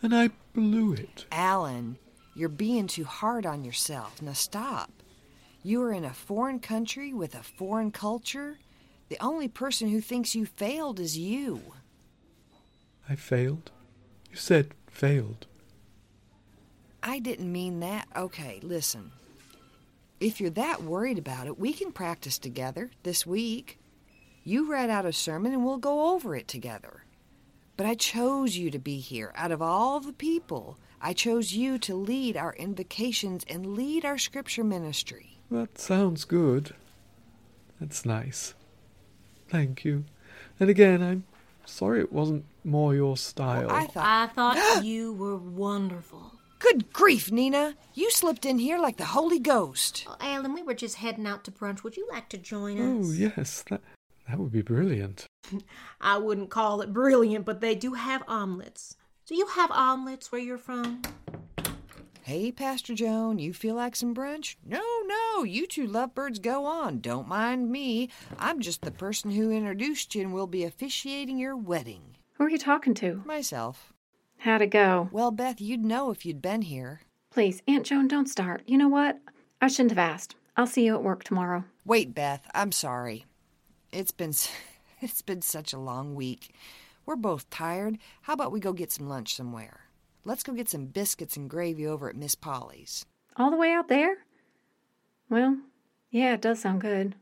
And 0.02 0.14
I 0.14 0.32
blew 0.54 0.92
it. 0.92 1.26
Alan, 1.32 2.00
you're 2.40 2.50
being 2.50 2.88
too 2.88 3.04
hard 3.04 3.46
on 3.46 3.66
yourself. 3.66 4.22
Now 4.22 4.34
stop. 4.34 4.92
You 5.62 5.84
are 5.84 5.92
in 5.92 6.06
a 6.06 6.14
foreign 6.14 6.60
country 6.60 7.12
with 7.12 7.36
a 7.36 7.44
foreign 7.44 7.92
culture. 7.92 8.60
The 9.10 9.22
only 9.22 9.50
person 9.50 9.90
who 9.90 10.00
thinks 10.00 10.36
you 10.36 10.46
failed 10.46 11.02
is 11.02 11.18
you. 11.18 11.62
I 13.10 13.16
failed? 13.16 13.72
You 14.32 14.38
said 14.38 14.74
failed. 14.88 15.48
I 17.04 17.20
didn't 17.20 17.52
mean 17.52 17.82
that. 17.82 18.08
Okay, 18.16 18.60
listen. 18.64 19.12
If 20.22 20.40
you're 20.40 20.50
that 20.52 20.84
worried 20.84 21.18
about 21.18 21.48
it, 21.48 21.60
we 21.60 21.74
can 21.74 21.92
practice 21.92 22.38
together 22.38 22.92
this 23.04 23.26
week. 23.26 23.80
You 24.46 24.72
read 24.72 24.90
out 24.90 25.06
a 25.06 25.12
sermon 25.12 25.52
and 25.52 25.66
we'll 25.66 25.78
go 25.78 26.14
over 26.14 26.36
it 26.36 26.48
together. 26.48 27.04
But 27.76 27.86
I 27.86 27.96
chose 27.96 28.58
you 28.58 28.72
to 28.72 28.80
be 28.80 29.00
here. 29.00 29.34
Out 29.36 29.52
of 29.52 29.62
all 29.62 30.00
the 30.00 30.14
people, 30.14 30.78
I 31.02 31.14
chose 31.14 31.54
you 31.54 31.78
to 31.80 31.96
lead 31.96 32.36
our 32.36 32.54
invocations 32.54 33.46
and 33.50 33.76
lead 33.76 34.04
our 34.04 34.18
scripture 34.18 34.64
ministry. 34.64 35.40
That 35.50 35.78
sounds 35.78 36.26
good. 36.26 36.76
That's 37.80 38.06
nice. 38.06 38.54
Thank 39.48 39.86
you. 39.86 40.04
And 40.60 40.70
again, 40.70 41.02
I'm 41.02 41.24
sorry 41.66 42.02
it 42.02 42.12
wasn't 42.12 42.46
more 42.64 42.94
your 42.94 43.16
style. 43.16 43.72
I 43.72 43.88
thought 43.88 44.06
I 44.06 44.28
thought 44.28 44.84
you 44.84 45.14
were 45.14 45.38
wonderful. 45.38 46.34
Good 46.60 46.92
grief, 46.92 47.32
Nina. 47.32 47.76
You 47.94 48.12
slipped 48.12 48.46
in 48.46 48.60
here 48.60 48.78
like 48.78 48.98
the 48.98 49.06
Holy 49.06 49.40
Ghost. 49.40 50.06
Oh, 50.10 50.18
Alan, 50.20 50.54
we 50.54 50.62
were 50.62 50.74
just 50.74 50.98
heading 50.98 51.26
out 51.26 51.46
to 51.46 51.52
brunch. 51.52 51.84
Would 51.84 51.96
you 51.96 52.06
like 52.12 52.28
to 52.30 52.38
join 52.38 52.80
oh, 52.80 53.00
us? 53.00 53.08
Oh, 53.08 53.14
yes, 53.14 53.64
that, 53.70 53.82
that 54.28 54.38
would 54.38 54.52
be 54.52 54.62
brilliant. 54.62 55.26
I 56.02 56.18
wouldn't 56.18 56.50
call 56.50 56.82
it 56.82 56.92
brilliant, 56.92 57.46
but 57.46 57.62
they 57.62 57.76
do 57.76 57.94
have 57.94 58.24
omelets. 58.28 58.98
Do 59.30 59.36
you 59.36 59.46
have 59.46 59.70
omelets 59.70 60.32
where 60.32 60.42
you're 60.42 60.58
from? 60.58 61.04
Hey, 62.24 62.52
Pastor 62.52 62.96
Joan, 62.96 63.38
you 63.38 63.54
feel 63.54 63.76
like 63.76 63.96
some 63.96 64.16
brunch? 64.16 64.56
No, 64.66 64.82
no, 65.06 65.44
you 65.44 65.68
two 65.68 65.86
lovebirds 65.86 66.40
go 66.40 66.66
on. 66.66 67.00
Don't 67.00 67.28
mind 67.28 67.70
me. 67.70 68.10
I'm 68.40 68.60
just 68.60 68.82
the 68.82 68.90
person 68.90 69.30
who 69.30 69.52
introduced 69.52 70.16
you 70.16 70.24
and 70.24 70.34
will 70.34 70.48
be 70.48 70.64
officiating 70.64 71.38
your 71.38 71.56
wedding. 71.56 72.18
Who 72.34 72.46
are 72.46 72.50
you 72.50 72.58
talking 72.58 72.96
to? 72.96 73.22
Myself. 73.24 73.94
How'd 74.40 74.64
it 74.64 74.72
go? 74.72 75.10
Well, 75.12 75.30
Beth, 75.30 75.62
you'd 75.62 75.86
know 75.86 76.10
if 76.10 76.26
you'd 76.26 76.42
been 76.42 76.64
here. 76.64 77.02
Please, 77.30 77.62
Aunt 77.68 77.86
Joan, 77.86 78.08
don't 78.08 78.28
start. 78.28 78.64
You 78.66 78.80
know 78.80 78.90
what? 78.90 79.20
I 79.62 79.68
shouldn't 79.68 79.92
have 79.92 80.00
asked. 80.00 80.34
I'll 80.58 80.66
see 80.66 80.86
you 80.86 80.96
at 80.96 81.04
work 81.04 81.24
tomorrow. 81.24 81.66
Wait, 81.86 82.16
Beth, 82.16 82.50
I'm 82.56 82.72
sorry. 82.72 83.28
It's 83.92 84.10
been 84.10 84.34
it's 85.02 85.22
been 85.22 85.44
such 85.44 85.72
a 85.72 85.78
long 85.78 86.16
week. 86.16 86.52
We're 87.10 87.16
both 87.16 87.50
tired. 87.50 87.98
How 88.22 88.34
about 88.34 88.52
we 88.52 88.60
go 88.60 88.72
get 88.72 88.92
some 88.92 89.10
lunch 89.10 89.34
somewhere? 89.34 89.86
Let's 90.26 90.44
go 90.44 90.54
get 90.54 90.70
some 90.70 90.86
biscuits 90.86 91.36
and 91.38 91.50
gravy 91.50 91.88
over 91.88 92.08
at 92.08 92.16
Miss 92.16 92.36
Polly's. 92.36 93.04
All 93.36 93.50
the 93.50 93.58
way 93.58 93.72
out 93.72 93.88
there? 93.88 94.18
Well, 95.28 95.58
yeah, 96.12 96.36
it 96.36 96.42
does 96.42 96.60
sound 96.60 96.82
good. 96.82 97.16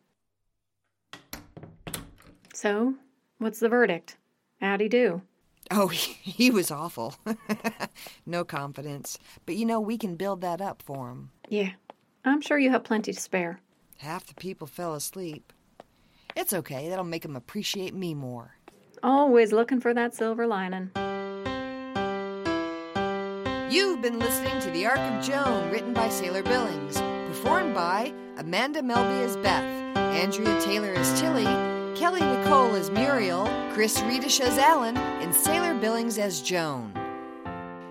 So, 2.54 2.96
what's 3.38 3.62
the 3.62 3.70
verdict? 3.70 4.18
How'd 4.60 4.82
he 4.82 4.90
do? 4.90 5.22
Oh, 5.72 5.88
he, 5.88 6.52
was 6.52 6.70
awful. 6.70 7.16
no 8.26 8.44
confidence. 8.44 9.18
But 9.46 9.56
you 9.56 9.66
know, 9.66 9.80
we 9.80 9.98
can 9.98 10.18
build 10.18 10.42
that 10.42 10.60
up 10.60 10.82
for 10.82 11.12
him. 11.12 11.32
Yeah, 11.48 11.72
I'm 12.26 12.42
sure 12.42 12.60
you 12.60 12.72
have 12.72 12.84
plenty 12.84 13.14
to 13.14 13.22
spare. 13.22 13.62
Half 14.00 14.26
the 14.26 14.36
people 14.36 14.68
fell 14.68 14.96
asleep. 14.96 15.54
It's 16.36 16.52
okay. 16.52 16.90
That'll 16.90 17.06
make 17.06 17.24
him 17.24 17.38
appreciate 17.38 17.94
me 17.94 18.14
more. 18.14 18.57
Always 19.04 19.52
looking 19.52 19.80
for 19.80 19.94
that 19.94 20.16
silver 20.16 20.48
lining. 20.48 20.92
You've 23.70 24.02
been 24.02 24.18
listening 24.18 24.60
to 24.62 24.72
The 24.72 24.86
Arc 24.86 24.98
of 24.98 25.24
Joan, 25.24 25.70
written 25.72 25.94
by 25.94 26.08
Saylor 26.08 26.44
Billings, 26.44 26.98
performed 27.28 27.76
by 27.76 28.14
Amanda 28.38 28.82
Melby 28.82 29.26
as 29.26 29.36
Beth, 29.38 29.64
Andrea 29.98 30.60
Taylor 30.62 30.94
as 30.94 31.20
Tilly, 31.20 31.46
Kelly 31.96 32.22
Nicole 32.22 32.76
as 32.76 32.90
Muriel, 32.90 33.46
Chris 33.74 34.00
Redish 34.02 34.40
as 34.40 34.58
Alan, 34.58 34.98
and 34.98 35.34
Saylor 35.34 35.80
Billings 35.80 36.18
as 36.18 36.42
Joan. 36.42 36.94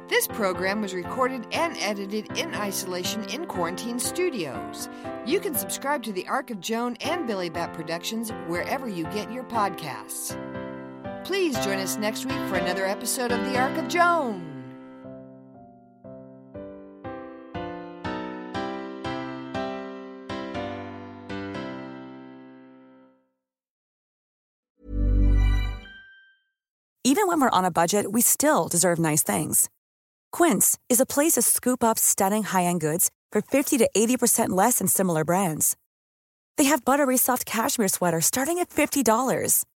This 0.08 0.26
program 0.28 0.80
was 0.80 0.94
recorded 0.94 1.46
and 1.52 1.76
edited 1.78 2.38
in 2.38 2.54
isolation 2.54 3.24
in 3.24 3.46
Quarantine 3.46 3.98
Studios. 3.98 4.88
You 5.26 5.40
can 5.40 5.54
subscribe 5.54 6.02
to 6.04 6.12
the 6.12 6.26
Arc 6.28 6.50
of 6.50 6.60
Joan 6.60 6.96
and 7.00 7.28
Billibatt 7.28 7.74
Productions 7.74 8.30
wherever 8.46 8.88
you 8.88 9.04
get 9.04 9.32
your 9.32 9.44
podcasts. 9.44 10.36
Please 11.26 11.58
join 11.64 11.80
us 11.80 11.96
next 11.96 12.24
week 12.24 12.38
for 12.48 12.54
another 12.54 12.86
episode 12.86 13.32
of 13.32 13.44
The 13.46 13.58
Arc 13.58 13.76
of 13.78 13.88
Joan. 13.88 14.44
Even 27.02 27.26
when 27.26 27.40
we're 27.40 27.50
on 27.50 27.64
a 27.64 27.72
budget, 27.72 28.12
we 28.12 28.20
still 28.20 28.68
deserve 28.68 29.00
nice 29.00 29.24
things. 29.24 29.68
Quince 30.30 30.78
is 30.88 31.00
a 31.00 31.06
place 31.06 31.32
to 31.32 31.42
scoop 31.42 31.82
up 31.82 31.98
stunning 31.98 32.44
high 32.44 32.64
end 32.64 32.80
goods 32.80 33.10
for 33.32 33.42
50 33.42 33.78
to 33.78 33.90
80% 33.96 34.50
less 34.50 34.78
than 34.78 34.86
similar 34.86 35.24
brands. 35.24 35.76
They 36.56 36.64
have 36.64 36.84
buttery 36.84 37.16
soft 37.16 37.46
cashmere 37.46 37.88
sweaters 37.88 38.26
starting 38.26 38.60
at 38.60 38.70
$50, 38.70 39.64